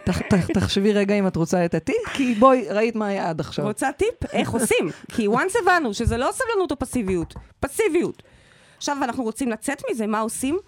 [0.04, 3.40] תח- תח- תחשבי רגע אם את רוצה את הטיפ, כי בואי, ראית מה היה עד
[3.40, 3.64] עכשיו.
[3.64, 4.24] רוצה טיפ?
[4.32, 4.90] איך עושים?
[5.12, 8.22] כי once הבנו שזה לא סבלנות או פסיביות, פסיביות.
[8.76, 10.58] עכשיו אנחנו רוצים לצאת מזה, מה עושים?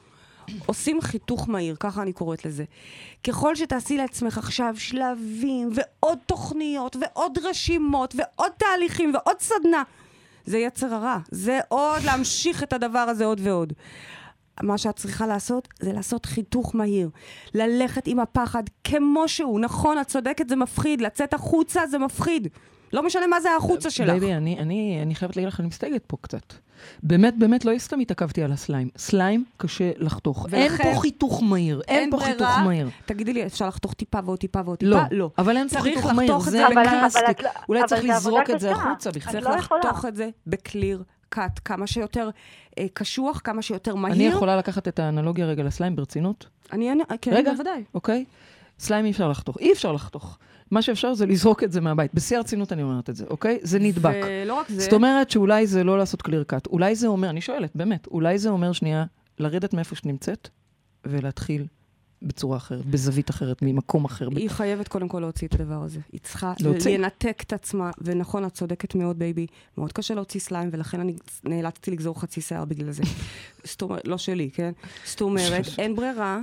[0.66, 2.64] עושים חיתוך מהיר, ככה אני קוראת לזה.
[3.26, 9.82] ככל שתעשי לעצמך עכשיו שלבים ועוד תוכניות ועוד רשימות ועוד תהליכים ועוד סדנה,
[10.44, 11.18] זה יצר הרע.
[11.30, 13.72] זה עוד להמשיך את הדבר הזה עוד ועוד.
[14.62, 17.10] מה שאת צריכה לעשות, זה לעשות חיתוך מהיר.
[17.54, 19.60] ללכת עם הפחד כמו שהוא.
[19.60, 21.00] נכון, את צודקת, זה מפחיד.
[21.00, 22.48] לצאת החוצה זה מפחיד.
[22.92, 24.10] לא משנה מה זה החוצה שלך.
[24.10, 26.52] baby, אני, אני, אני חייבת להגיד לך, אני מסתייגת פה קצת.
[27.02, 28.88] באמת, באמת, לא סתם התעכבתי על הסליים.
[28.96, 30.46] סליים קשה לחתוך.
[30.52, 31.82] אין ולכן- פה חיתוך מהיר.
[31.88, 32.32] אין, אין פה ברירה.
[32.32, 32.88] חיתוך מהיר.
[33.06, 34.90] תגידי לי, אפשר לחתוך טיפה ועוד טיפה ועוד טיפה?
[34.90, 35.30] לא, לא.
[35.38, 37.22] אבל אין פה צריך חיתוך לחתוך מהיר, את זה זה אבל- פלסטיק.
[37.24, 38.70] אבל את לא- אולי אבל צריך זה לזרוק את זה.
[38.72, 39.32] החוצה בכלל.
[39.32, 39.56] צריך לא.
[39.56, 41.02] לחתוך את זה בקליר
[41.36, 42.30] קאט, כמה שיותר
[42.78, 44.14] אה, קשוח, כמה שיותר מהיר.
[44.14, 46.46] אני יכולה לקחת את האנלוגיה רגע לסליים ברצינות?
[46.72, 47.52] אני, כן, רגע.
[47.52, 47.84] בוודאי.
[47.94, 48.24] אוקיי?
[48.78, 49.58] סליים אי אפשר לחתוך.
[49.58, 50.38] אי אפשר לחתוך.
[50.70, 52.14] מה שאפשר זה לזרוק את זה מהבית.
[52.14, 53.58] בשיא הרצינות אני אומרת את זה, אוקיי?
[53.62, 54.14] זה נדבק.
[54.24, 56.66] ולא רק זה, זאת אומרת שאולי זה לא לעשות קליר קאט.
[56.66, 59.04] אולי זה אומר, אני שואלת, באמת, אולי זה אומר שנייה,
[59.38, 60.48] לרדת מאיפה שנמצאת
[61.06, 61.66] ולהתחיל
[62.26, 64.28] בצורה אחרת, בזווית אחרת, ממקום אחר.
[64.36, 66.00] היא חייבת קודם כל להוציא את הדבר הזה.
[66.12, 66.98] היא צריכה להוציא?
[66.98, 69.46] לנתק את עצמה, ונכון, את צודקת מאוד, baby.
[69.78, 73.02] מאוד קשה להוציא סליים, ולכן אני נאלצתי לגזור חצי שיער בגלל זה.
[73.64, 74.72] זאת אומרת, לא שלי, כן?
[75.04, 76.40] זאת אומרת, אין ברירה.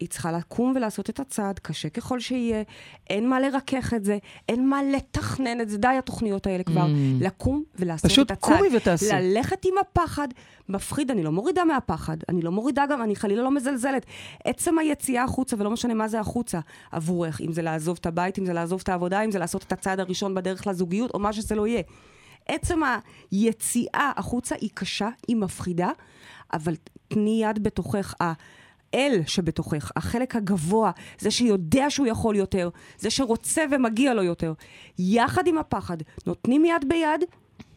[0.00, 2.62] היא צריכה לקום ולעשות את הצעד, קשה ככל שיהיה,
[3.10, 6.86] אין מה לרכך את זה, אין מה לתכנן את זה, די התוכניות האלה כבר.
[6.86, 7.24] Mm.
[7.24, 8.58] לקום ולעשות פשוט את הצעד.
[8.58, 9.08] קומי ותעשי.
[9.12, 10.28] ללכת עם הפחד,
[10.68, 14.06] מפחיד, אני לא מורידה מהפחד, אני לא מורידה גם, אני חלילה לא מזלזלת.
[14.44, 16.60] עצם היציאה החוצה, ולא משנה מה זה החוצה,
[16.92, 19.72] עבורך, אם זה לעזוב את הבית, אם זה לעזוב את העבודה, אם זה לעשות את
[19.72, 21.82] הצעד הראשון בדרך לזוגיות, או מה שזה לא יהיה.
[22.48, 22.80] עצם
[23.30, 25.90] היציאה החוצה היא קשה, היא מפחידה,
[26.52, 26.74] אבל
[27.08, 28.14] תני יד בתוכך.
[28.94, 34.52] האל שבתוכך, החלק הגבוה, זה שיודע שהוא יכול יותר, זה שרוצה ומגיע לו יותר.
[34.98, 37.24] יחד עם הפחד, נותנים יד ביד,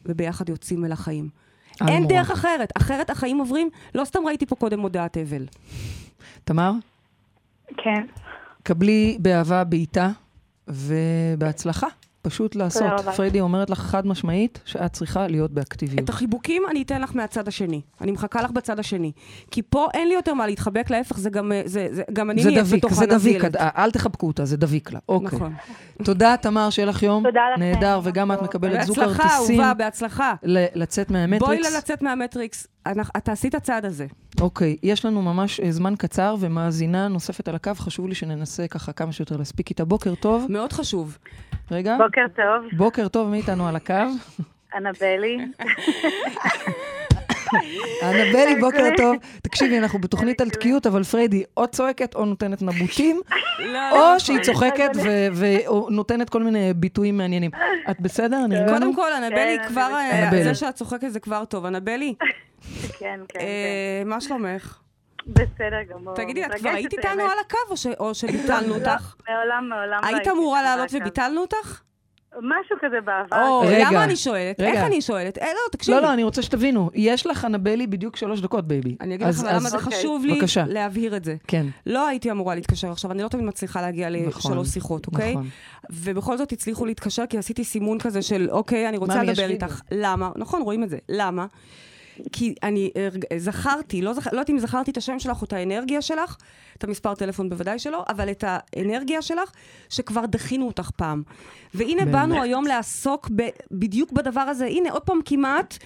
[0.05, 1.29] וביחד יוצאים אל החיים.
[1.87, 2.07] אין.
[2.07, 5.45] דרך אחרת, אחרת החיים עוברים, לא סתם ראיתי פה קודם מודעת אבל.
[6.43, 6.71] תמר,
[7.67, 8.05] כן.
[8.63, 10.09] קבלי באהבה בעיטה
[10.67, 11.87] ובהצלחה.
[12.23, 12.83] פשוט לעשות.
[13.15, 15.99] פריידי אומרת לך חד משמעית שאת צריכה להיות באקטיביות.
[16.03, 17.81] את החיבוקים אני אתן לך מהצד השני.
[18.01, 19.11] אני מחכה לך בצד השני.
[19.51, 22.49] כי פה אין לי יותר מה להתחבק, להפך, זה גם, זה, זה, גם אני זה
[22.49, 23.55] נהיית דביק, בתוך זה דביק, הנזילת.
[23.55, 24.99] אל- אל תחבקו אותה, זה דביק לה.
[25.09, 25.25] אוקיי.
[25.37, 25.53] נכון.
[26.03, 27.61] תודה, תמר, שיהיה לך יום תודה לכם.
[27.63, 30.33] נהדר, וגם את מקבלת זוג בהצלחה, כרטיסים אהובה, בהצלחה.
[30.43, 31.71] ל- לצאת בואי מהמטריקס.
[31.71, 32.67] לה לצאת מהמטריקס.
[32.85, 34.05] אנחנו- את תעשי את הצעד הזה.
[34.41, 38.91] אוקיי, יש לנו ממש אה, זמן קצר, ומאזינה נוספת על הקו, חשוב לי שננסה ככה
[38.93, 39.85] כמה שיותר להספיק איתה.
[39.85, 40.45] בוקר טוב.
[40.49, 41.17] מאוד חשוב.
[41.71, 41.97] רגע.
[41.97, 43.93] בוקר טוב, בוקר טוב, מי איתנו על הקו?
[44.77, 45.37] אנבלי.
[48.03, 49.15] אנבלי, בוקר טוב.
[49.43, 53.21] תקשיבי, אנחנו בתוכנית על תקיעות, אבל פריידי או צועקת או נותנת נבוטים,
[53.91, 57.51] או שהיא צוחקת ו- ונותנת כל מיני ביטויים מעניינים.
[57.91, 58.37] את בסדר?
[58.69, 60.43] קודם כל, אנבלי, כן, כבר, אה.
[60.43, 61.65] זה שאת צוחקת זה כבר טוב.
[61.65, 62.29] אנבלי, כן,
[62.99, 63.39] כן, כן.
[63.39, 64.77] אה, מה שלומך?
[65.27, 66.13] בסדר גמור.
[66.13, 67.21] תגידי, את כבר היית איתנו.
[67.23, 69.15] על הקו או ש- או שביטלנו לא, אותך?
[69.29, 70.93] מעולם, מעולם לא היית הייתי אמורה איתנו על לעלות.
[70.93, 71.81] וביטלנו אותך?
[72.37, 73.47] משהו כזה בעבר.
[73.47, 74.59] או, רגע, למה אני שואלת?
[74.59, 74.71] רגע.
[74.71, 75.37] איך אני שואלת?
[75.37, 75.97] אה, לא, תקשיבי.
[75.97, 76.89] לא, לא, אני רוצה שתבינו.
[76.93, 78.95] יש לך, אנבלי, בדיוק שלוש דקות, baby.
[79.01, 79.97] אני אגיד לך אז- למה אז- זה אוקיי.
[79.99, 80.63] חשוב לי בבקשה.
[80.67, 81.35] להבהיר את זה.
[81.47, 85.31] כן, לא הייתי אמורה להתקשר עכשיו, אני לא תמיד מצליחה להגיע נכון, לשלוש שיחות, אוקיי?
[85.31, 85.47] נכון.
[85.89, 89.45] ובכל זאת הצליחו להתקשר, כי עשיתי סימון כזה של, אוקיי, אני רוצה לדבר.
[89.49, 89.81] איתך.
[89.91, 90.29] למה?
[90.35, 90.97] נכון, רואים את זה.
[91.09, 91.45] למה?
[92.31, 94.27] כי אני הרג- זכרתי, לא, זכ...
[94.27, 96.37] לא יודעת אם זכרתי את השם שלך או את האנרגיה שלך,
[96.77, 99.51] את המספר טלפון בוודאי שלא, אבל את האנרגיה שלך,
[99.89, 101.23] שכבר דחינו אותך פעם.
[101.73, 102.11] והנה באמת?
[102.11, 103.47] באנו היום לעסוק ב...
[103.71, 104.65] בדיוק בדבר הזה.
[104.65, 105.77] הנה, עוד פעם כמעט,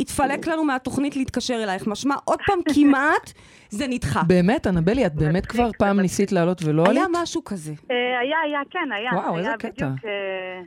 [0.00, 1.86] התפלק לנו מהתוכנית להתקשר אלייך.
[1.86, 3.32] משמע, עוד פעם כמעט,
[3.70, 4.22] זה נדחה.
[4.22, 6.96] באמת, אנבלי, את באמת כבר פעם ניסית לעלות ולא עלית?
[6.96, 7.72] היה משהו כזה.
[7.90, 9.10] אה, היה, היה, כן, היה.
[9.14, 9.84] וואו, איזה קטע.
[9.84, 9.90] אה,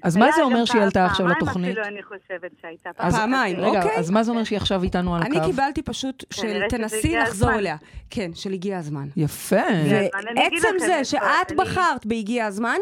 [0.03, 1.71] אז מה זה אומר שהיא עלתה עכשיו פעמיים לתוכנית?
[1.77, 2.89] אפילו, אני חושבת שהייתה.
[2.97, 3.97] אז- פעמיים, רגע, אוקיי.
[3.97, 5.45] אז מה זה אומר שהיא עכשיו איתנו על אני הקו?
[5.45, 7.51] קיבלתי פשוט של תנסי לחזור.
[7.53, 7.75] אליה.
[8.09, 9.07] כן, של הגיע הזמן.
[9.17, 9.67] יפה.
[9.67, 12.77] אני ועצם זה שאת אני- בחרת בהגיע הזמן,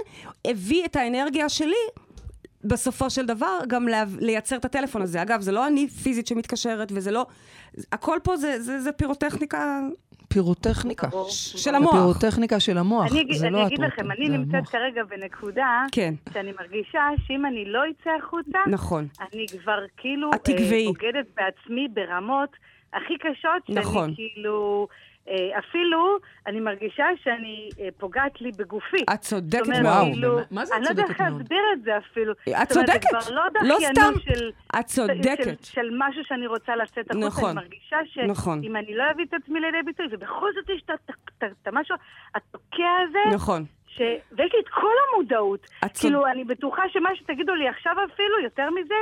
[0.48, 1.74] הביא את האנרגיה שלי.
[2.64, 5.22] בסופו של דבר, גם לה, לייצר את הטלפון הזה.
[5.22, 7.26] אגב, זה לא אני פיזית שמתקשרת, וזה לא...
[7.92, 9.80] הכל פה זה, זה, זה פירוטכניקה
[10.34, 11.08] פירוטכניקה.
[11.30, 11.94] של המוח.
[11.94, 14.70] הפירוטכניקה של המוח, אני זה לא אני את אגיד לכם, אני נמצאת המוח.
[14.70, 19.08] כרגע בנקודה כן, שאני מרגישה שאם אני לא אצא החוצה, נכון.
[19.34, 20.88] אני כבר כאילו את תגוועי.
[20.88, 22.50] אה, בוגדת בעצמי ברמות
[22.94, 24.14] הכי קשות, שאני נכון.
[24.16, 24.96] כאילו, אה,
[25.60, 26.18] אפילו
[26.48, 29.04] אני מרגישה שאני אה, פוגעת לי בגופי.
[29.14, 30.40] את צודקת אומרת, וואו, כאילו.
[30.52, 31.40] מה זה את אני לא יודעת צודקת איך מאוד?
[31.42, 32.32] להסביר את זה אפילו.
[32.34, 33.10] את זאת אומרת, זה צודקת.
[33.10, 34.34] כבר לא לא דחיינות סתם.
[34.34, 34.52] של...
[34.80, 35.44] את צודקת.
[35.64, 37.50] של, של משהו שאני רוצה לצאת החוצה, נכון.
[37.58, 38.62] אני מרגישה שאם נכון.
[38.76, 40.84] אני לא אביא את עצמי לידי ביטוי, ובכל זאת יש
[41.38, 41.96] את המשהו
[42.36, 43.66] התוקע הזה, נכון.
[43.88, 44.02] ש...
[44.32, 45.68] ויש לי את כל המודעות.
[45.86, 48.96] את צוד- כאילו, אני בטוחה שמה שתגידו לי עכשיו אפילו, יותר מזה,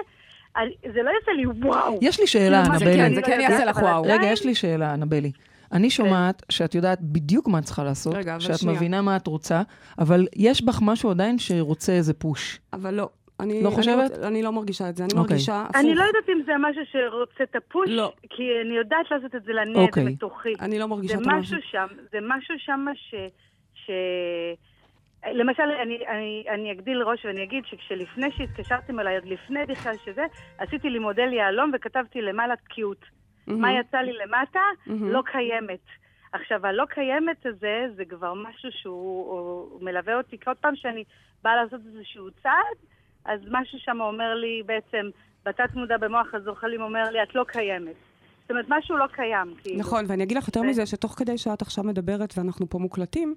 [0.94, 2.00] זה לא יעשה לי וואו.
[2.02, 2.98] יש לי שאלה, אנבלי.
[2.98, 4.02] כן, זה לא כן יודעת, יעשה לך וואו.
[4.04, 5.32] רגע, יש לי שאלה, אנבלי.
[5.72, 8.76] אני שומעת שאת יודעת בדיוק מה את צריכה לעשות, רגע, אבל שאת שנייה.
[8.76, 9.62] מבינה מה את רוצה,
[10.00, 12.60] אבל יש בך משהו עדיין שרוצה איזה פוש.
[12.74, 13.10] אבל לא.
[13.40, 14.12] אני, לא אני חושבת?
[14.24, 15.22] אני לא מרגישה את זה, אני אוקיי.
[15.22, 15.76] מרגישה הפוך.
[15.76, 18.14] אני לא יודעת אם זה משהו שרוצה את הפוש, לא.
[18.30, 20.06] כי אני יודעת לעשות את זה לנד אוקיי.
[20.06, 20.54] בתוכי.
[20.60, 23.16] אני לא זה מרגישה את משהו שם, זה משהו שם ש...
[23.74, 23.92] ש...
[25.34, 30.26] למשל, אני, אני, אני אגדיל ראש ואני אגיד שכשלפני שהתקשרתם אליי, עוד לפני בכלל שזה,
[30.58, 33.06] עשיתי לי מודל יהלום וכתבתי למעלה תקיעות.
[33.48, 33.62] מהמם.
[33.62, 34.60] מה יצא לי למטה?
[34.86, 35.10] מהמם.
[35.10, 35.80] לא קיימת.
[36.32, 41.04] עכשיו, הלא קיימת הזה, זה כבר משהו שהוא הוא מלווה אותי כל פעם שאני
[41.44, 42.78] באה לעשות איזשהו צעד,
[43.26, 45.10] אז משהו שם אומר לי בעצם,
[45.46, 47.96] בתת מודע במוח הזוחלים אומר לי, את לא קיימת.
[48.42, 49.80] זאת אומרת, משהו לא קיים, כאילו.
[49.80, 53.36] נכון, ואני אגיד לך יותר ו- מזה, שתוך כדי שאת עכשיו מדברת ואנחנו פה מוקלטים,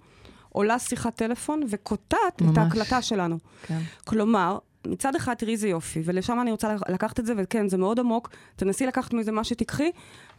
[0.48, 2.58] עולה שיחת טלפון וקוטעת את.
[2.58, 3.38] ההקלטה שלנו.
[3.62, 3.78] כן.
[4.04, 8.00] כלומר, מצד אחד תראי איזה יופי, ולשם אני רוצה לקחת את זה, וכן, זה מאוד
[8.00, 9.90] עמוק, תנסי לקחת מזה מה שתיקחי,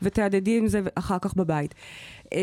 [0.01, 1.75] ותהדדי עם זה אחר כך בבית.
[2.31, 2.37] אמ,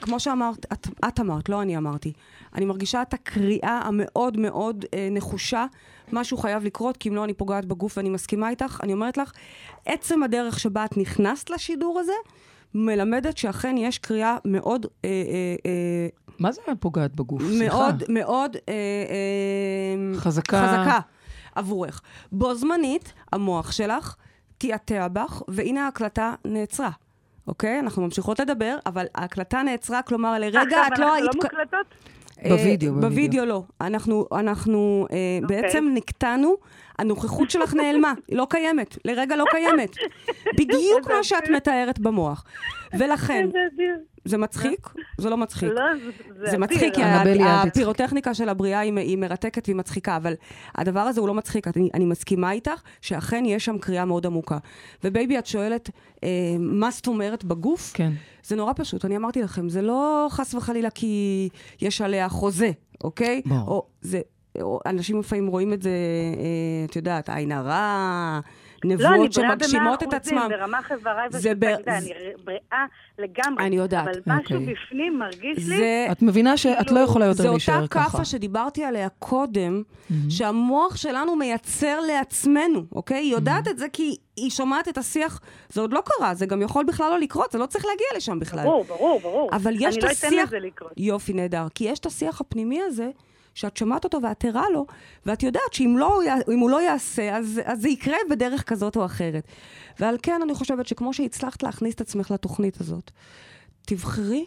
[0.00, 2.12] כמו שאמרת, את, את אמרת, לא אני אמרתי,
[2.54, 5.66] אני מרגישה את הקריאה המאוד מאוד אה, נחושה,
[6.12, 9.32] משהו חייב לקרות, כי אם לא אני פוגעת בגוף ואני מסכימה איתך, אני אומרת לך,
[9.86, 12.12] עצם הדרך שבה את נכנסת לשידור הזה,
[12.74, 17.42] מלמדת שאכן יש קריאה מאוד, אה, אה, אה, מה זה פוגעת בגוף?
[17.42, 17.76] סליחה.
[17.76, 20.68] מאוד, מאוד אה, אה, חזקה.
[20.68, 21.00] חזקה
[21.54, 22.02] עבורך.
[22.32, 24.16] בו זמנית, המוח שלך
[24.58, 26.90] תיעתע בך, והנה ההקלטה נעצרה.
[27.46, 27.78] אוקיי?
[27.78, 31.34] אנחנו ממשיכות לדבר, אבל ההקלטה נעצרה, כלומר, לרגע עכשיו את לא אנחנו היית...
[31.34, 31.86] לא מוקלטות?
[32.44, 33.10] אה, בווידאו, בווידאו.
[33.10, 33.62] בווידאו לא.
[33.80, 35.62] אנחנו, אנחנו אה, אוקיי.
[35.62, 36.56] בעצם נקטענו,
[37.02, 39.96] הנוכחות שלך נעלמה, היא לא קיימת, לרגע לא קיימת.
[40.58, 42.44] בדיוק מה שאת מתארת במוח.
[42.98, 43.48] ולכן.
[44.24, 44.88] זה מצחיק?
[45.18, 45.70] זה לא מצחיק.
[45.72, 45.84] לא,
[46.50, 46.58] זה-.
[46.58, 47.02] מצחיק, כי.
[47.44, 50.34] הפירוטכניקה של הבריאה היא, היא מרתקת והיא מצחיקה, אבל
[50.74, 51.68] הדבר הזה הוא לא מצחיק.
[51.68, 54.58] אני, אני מסכימה איתך שאכן יש שם קריאה מאוד עמוקה.
[55.04, 55.90] ובייבי, את שואלת,
[56.24, 56.28] אה,
[56.58, 57.90] מה זאת אומרת בגוף?
[57.94, 58.12] כן.
[58.44, 61.48] זה נורא פשוט, אני אמרתי לכם, זה לא חס וחלילה כי
[61.80, 62.70] יש עליה חוזה,
[63.04, 63.42] אוקיי?
[63.46, 63.86] ברור.
[64.00, 64.20] זה...
[64.86, 68.40] אנשים לפעמים רואים את זה, אה, את יודעת, עין הרע,
[68.84, 70.38] לא, אני נבואות בריאה שמגשימות את במאה עצמם.
[70.38, 72.10] אחוזים, ברמה חבריי זה ב- ושל זה- אני
[72.44, 72.84] בריאה
[73.18, 73.66] לגמרי.
[73.66, 74.02] אני יודעת.
[74.08, 74.74] אבל משהו אוקיי.
[74.74, 75.76] בפנים מרגיש לי...
[75.76, 76.06] זה...
[76.12, 78.10] את מבינה שאת לא כאילו, יכולה יותר זה להישאר אותה ככה.
[78.10, 79.82] כאפה שדיברתי עליה קודם,
[80.28, 83.16] שהמוח שלנו מייצר לעצמנו, אוקיי?
[83.18, 86.62] היא יודעת את זה כי היא שומעת את השיח, זה עוד לא קרה, זה גם
[86.62, 88.64] יכול בכלל לא לקרות, זה לא צריך להגיע לשם בכלל.
[88.64, 89.50] ברור, ברור, ברור.
[89.52, 90.48] אבל יש את אני לא אתן השיח...
[90.48, 90.92] לזה לקרות.
[90.96, 91.66] יופי, נהדר.
[91.74, 93.10] כי יש את השיח הפנימי הזה,
[93.54, 94.86] שאת שומעת אותו ואת ערה לו,
[95.26, 99.44] ואת יודעת שאם לא, הוא לא יעשה, אז, אז זה יקרה בדרך כזאת או אחרת.
[100.00, 103.10] ועל כן אני חושבת שכמו שהצלחת להכניס את עצמך לתוכנית הזאת,
[103.86, 104.46] תבחרי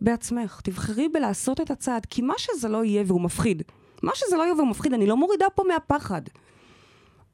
[0.00, 3.62] בעצמך, תבחרי בלעשות את הצעד, כי מה שזה לא יהיה והוא מפחיד,
[4.02, 6.22] מה שזה לא יהיה והוא מפחיד, אני לא מורידה פה מהפחד.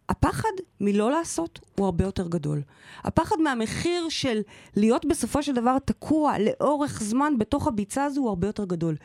[0.09, 0.49] הפחד
[0.80, 2.62] מלא לעשות הוא הרבה יותר גדול.
[3.05, 4.41] הפחד מהמחיר של
[4.76, 8.97] להיות בסופו של דבר תקוע לאורך זמן בתוך הביצה הזו הוא הרבה יותר גדול.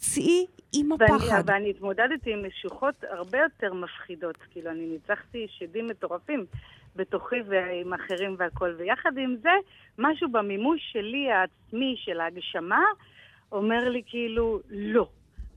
[0.00, 1.42] צאי עם ואני, הפחד.
[1.46, 4.36] ואני התמודדתי עם משוחות הרבה יותר מפחידות.
[4.50, 6.46] כאילו, אני ניצחתי שדים מטורפים
[6.96, 8.74] בתוכי ועם אחרים והכול.
[8.78, 9.50] ויחד עם זה,
[9.98, 12.82] משהו במימוש שלי, העצמי, של ההגשמה,
[13.52, 15.08] אומר לי כאילו, לא.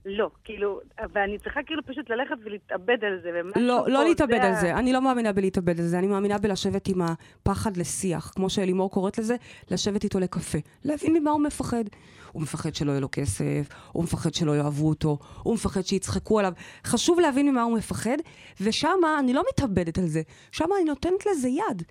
[0.06, 0.80] לא, כאילו,
[1.14, 3.30] ואני צריכה כאילו פשוט ללכת ולהתאבד על זה.
[3.56, 4.74] לא, לא להתאבד זה על זה.
[4.74, 6.00] אני לא מאמינה בלהתאבד על זה.
[6.00, 9.36] אני מאמינה בלשבת עם הפחד לשיח, כמו שאלימור קוראת לזה,
[9.72, 10.58] לשבת איתו לקפה.
[10.86, 11.84] להבין ממה הוא מפחד.
[12.32, 16.54] הוא מפחד שלא יהיה לו כסף, הוא מפחד שלא יאהבו אותו, הוא מפחד שיצחקו עליו.
[16.86, 18.18] חשוב להבין ממה הוא מפחד,
[18.62, 20.22] ושם אני לא מתאבדת על זה.
[20.52, 21.84] שם אני נותנת לזה יד.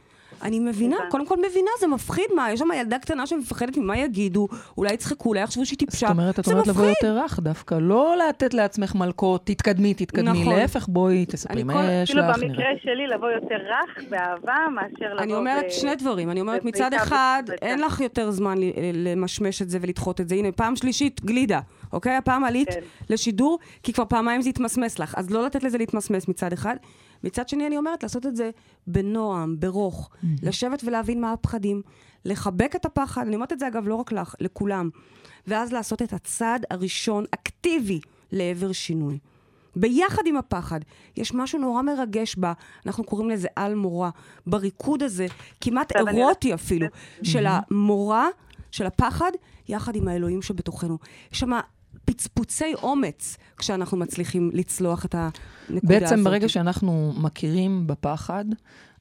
[0.42, 0.96] אני מבינה.
[1.10, 5.28] קודם כל מבינה, זה מפחיד, מה, יש שם ילדה קטנה שמפחדת ממה יגידו, אולי יצחקו,
[5.28, 6.06] אולי יחשבו שהיא טיפשה.
[6.06, 7.08] זאת אומרת, את זה אומרת לבוא מפחיד.
[7.08, 10.54] יותר רך דווקא, לא לתת לעצמך מלקות, תתקדמי, תתקדמי, נכון.
[10.54, 12.66] להפך, בואי, תספרי אני מה יש כאילו לך, במקרה נראה.
[12.82, 15.22] שלי לבוא יותר רך, באהבה, מאשר לבוא...
[15.24, 16.30] אני אומרת ב- שני דברים.
[16.30, 17.42] אני אומרת, מצד אחד.
[17.62, 20.34] אין לך יותר זמן ל- למשמש את זה ולדחות את זה.
[20.34, 21.60] הנה, פעם שלישית, גלידה,
[21.92, 22.16] אוקיי?
[22.16, 22.80] הפעם עלית כן.
[23.10, 25.14] לשידור, כי כבר פעמיים זה התמסמס לך.
[25.18, 26.76] אז לא לתת לזה להתמסמס מצד אחד.
[27.24, 28.50] מצד שני, אני אומרת, לעשות את זה
[28.86, 30.10] בנועם, ברוך.
[30.42, 31.82] לשבת ולהבין מה הפחדים.
[32.24, 33.26] לחבק את הפחד.
[33.26, 34.90] אני אומרת את זה, אגב, לא רק לך, לכולם.
[35.46, 38.00] ואז לעשות את הצעד הראשון, אקטיבי,
[38.32, 39.18] לעבר שינוי.
[39.76, 40.80] ביחד עם הפחד.
[41.16, 42.52] יש משהו נורא מרגש בה,
[42.86, 44.10] אנחנו קוראים לזה על מורה,
[44.46, 45.26] בריקוד הזה,
[45.60, 46.86] כמעט עכשיו אני אירוטי אפילו,
[47.22, 48.28] של המורה,
[48.70, 49.30] של הפחד,
[49.68, 50.98] יחד עם האלוהים שבתוכנו.
[51.32, 51.50] יש שם
[52.04, 55.84] פצפוצי אומץ כשאנחנו מצליחים לצלוח את הנקודה הזאת.
[55.84, 58.44] בעצם ברגע שאנחנו מכירים בפחד,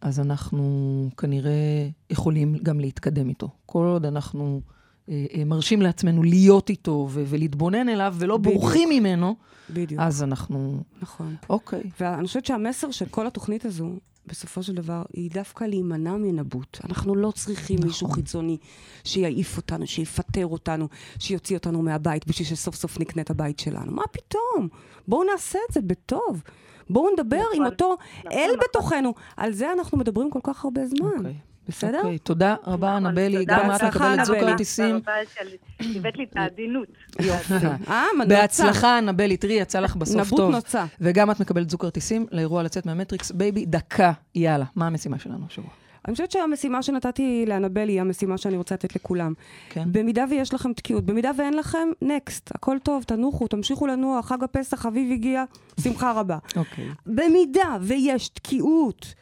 [0.02, 3.50] אז אנחנו כנראה יכולים גם להתקדם איתו.
[3.66, 4.62] כל עוד אנחנו
[5.10, 8.62] אה, אה, מרשים לעצמנו להיות איתו ו- ולהתבונן אליו ולא בדיוק.
[8.62, 9.36] בורחים ממנו,
[9.70, 10.84] בדיוק, אז אנחנו...
[11.02, 11.36] נכון.
[11.50, 11.84] אוקיי.
[12.00, 13.90] ואני חושבת שהמסר של כל התוכנית הזו,
[14.32, 16.78] בסופו של דבר, היא דווקא להימנע מנבוט.
[16.84, 17.88] אנחנו לא צריכים נכון.
[17.88, 18.58] מישהו חיצוני
[19.04, 20.88] שיעיף אותנו, שיפטר אותנו,
[21.20, 23.92] שיוציא אותנו מהבית בשביל שסוף סוף נקנה את הבית שלנו.
[23.92, 24.68] מה פתאום?
[25.08, 26.44] בואו נעשה את זה בטוב.
[26.90, 28.60] בואו נדבר עם נכון, אותו נכון, אל נכון.
[28.70, 29.14] בתוכנו.
[29.38, 31.18] על זה אנחנו מדברים כל כך הרבה זמן.
[31.18, 31.51] אוקיי.
[31.72, 31.98] בסדר?
[31.98, 33.46] אוקיי, תודה רבה, נכון, אנבלי.
[33.46, 34.40] גם את מקבלת זוג.
[34.40, 35.00] כרטיסים.
[35.00, 36.88] תודה רבה שהבאת לי את העדינות.
[37.20, 37.54] יופי.
[37.88, 38.06] אה.
[38.28, 39.38] בהצלחה, אנבלי.
[39.38, 40.52] תראי, יצא לך בסוף נבוט טוב.
[40.52, 40.86] נוצה.
[41.02, 43.32] וגם את מקבלת זוג כרטיסים לאירוע לצאת מהמטריקס.
[43.32, 44.66] baby, דקה, יאללה.
[44.76, 45.70] מה המשימה שלנו השבוע?
[46.08, 49.34] אני חושבת שהמשימה שנתתי לאנבל היא המשימה שאני רוצה לתת לכולם.
[49.70, 49.84] כן?
[49.92, 54.86] במידה ויש לכם תקיעות, במידה ואין לכם, next, הכל טוב, תנוחו, תמשיכו לנוע, חג הפסח,
[54.86, 55.44] אביב הגיע,
[55.80, 56.38] שמחה רבה.
[56.56, 56.90] אוקיי.
[57.06, 59.14] במידה ויש תקיעות,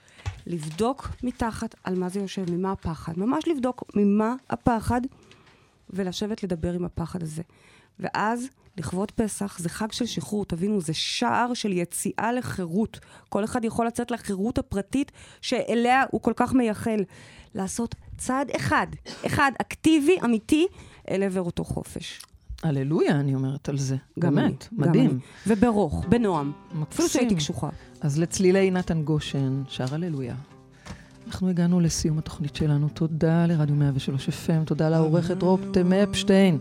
[0.50, 3.14] לבדוק מתחת על מה זה יושב, ממה הפחד.
[3.20, 5.02] ממש לבדוק ממה הפחד,
[5.90, 7.42] ולשבת לדבר עם הפחד הזה.
[8.00, 8.48] ואז,
[8.78, 13.00] לכבוד פסח, זה חג של שחרור, תבינו, זה שער של יציאה לחירות.
[13.30, 17.04] כל אחד יכול לצאת לחירות הפרטית שאליה הוא כל כך מייחל.
[17.56, 18.88] לעשות צעד אחד,
[19.26, 20.68] אחד, אקטיבי, אמיתי,
[21.10, 22.22] אל עבר אותו חופש.
[22.64, 23.96] הללויה, אני אומרת על זה.
[24.20, 25.20] גם גם מדהים.
[25.48, 26.52] וברוך, בנועם.
[26.70, 27.08] אפילו מקסים.
[27.08, 27.70] שהייתי קשוחה.
[28.02, 30.36] אז לצלילי נתן גושן, שר הללויה.
[31.28, 32.90] אנחנו הגענו לסיום התוכנית שלנו.
[32.90, 36.58] תודה לרדיו 103 FM, תודה לעורכת רותם אפשטיין,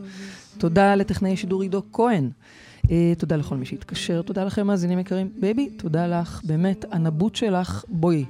[0.58, 2.30] תודה לטכנאי שידור עידו כהן.
[2.90, 5.30] אה, תודה לכל מי שהתקשר, תודה לכם מאזינים יקרים.
[5.40, 8.24] בייבי, תודה לך, באמת, הנבוט שלך, בואי.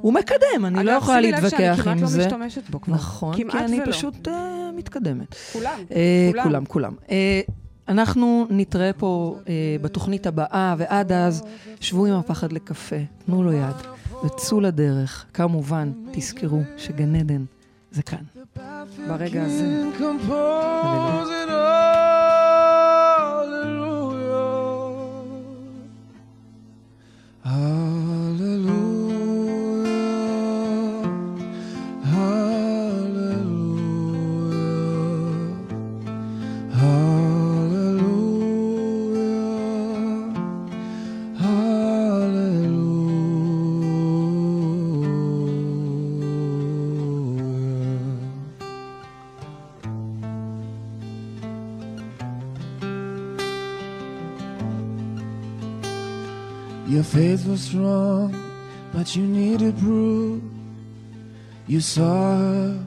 [0.00, 2.26] הוא מקדם, אני לא אגב, יכולה שימי לב להתווכח שאני כמעט עם לא זה.
[2.26, 2.94] משתמשת בו כבר.
[2.94, 3.92] נכון, כי אני ולא.
[3.92, 5.34] פשוט אה, מתקדמת.
[5.52, 5.78] כולם.
[5.92, 6.44] אה, כולם.
[6.44, 6.94] כולם, כולם.
[7.10, 7.40] אה,
[7.88, 11.42] אנחנו נתראה פה אה, בתוכנית הבאה, ועד אז,
[11.80, 13.76] שבו עם הפחד לקפה, תנו לו יד,
[14.24, 15.24] וצאו לדרך.
[15.34, 17.44] כמובן, תזכרו שגן עדן
[17.90, 18.18] זה כאן.
[19.08, 19.82] ברגע הזה.
[19.98, 21.46] compose
[56.96, 58.34] Your faith was strong,
[58.90, 60.42] but you needed proof.
[61.66, 62.78] You saw her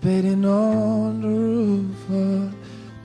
[0.00, 2.50] bathing on the roof, her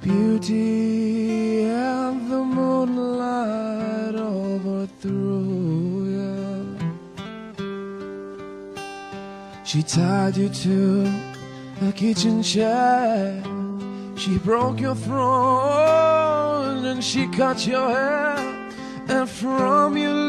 [0.02, 6.78] beauty and the moonlight overthrew you.
[9.66, 11.12] She tied you to
[11.82, 13.44] a kitchen chair.
[14.16, 18.33] She broke your throne and she cut your hair
[19.14, 20.23] and from your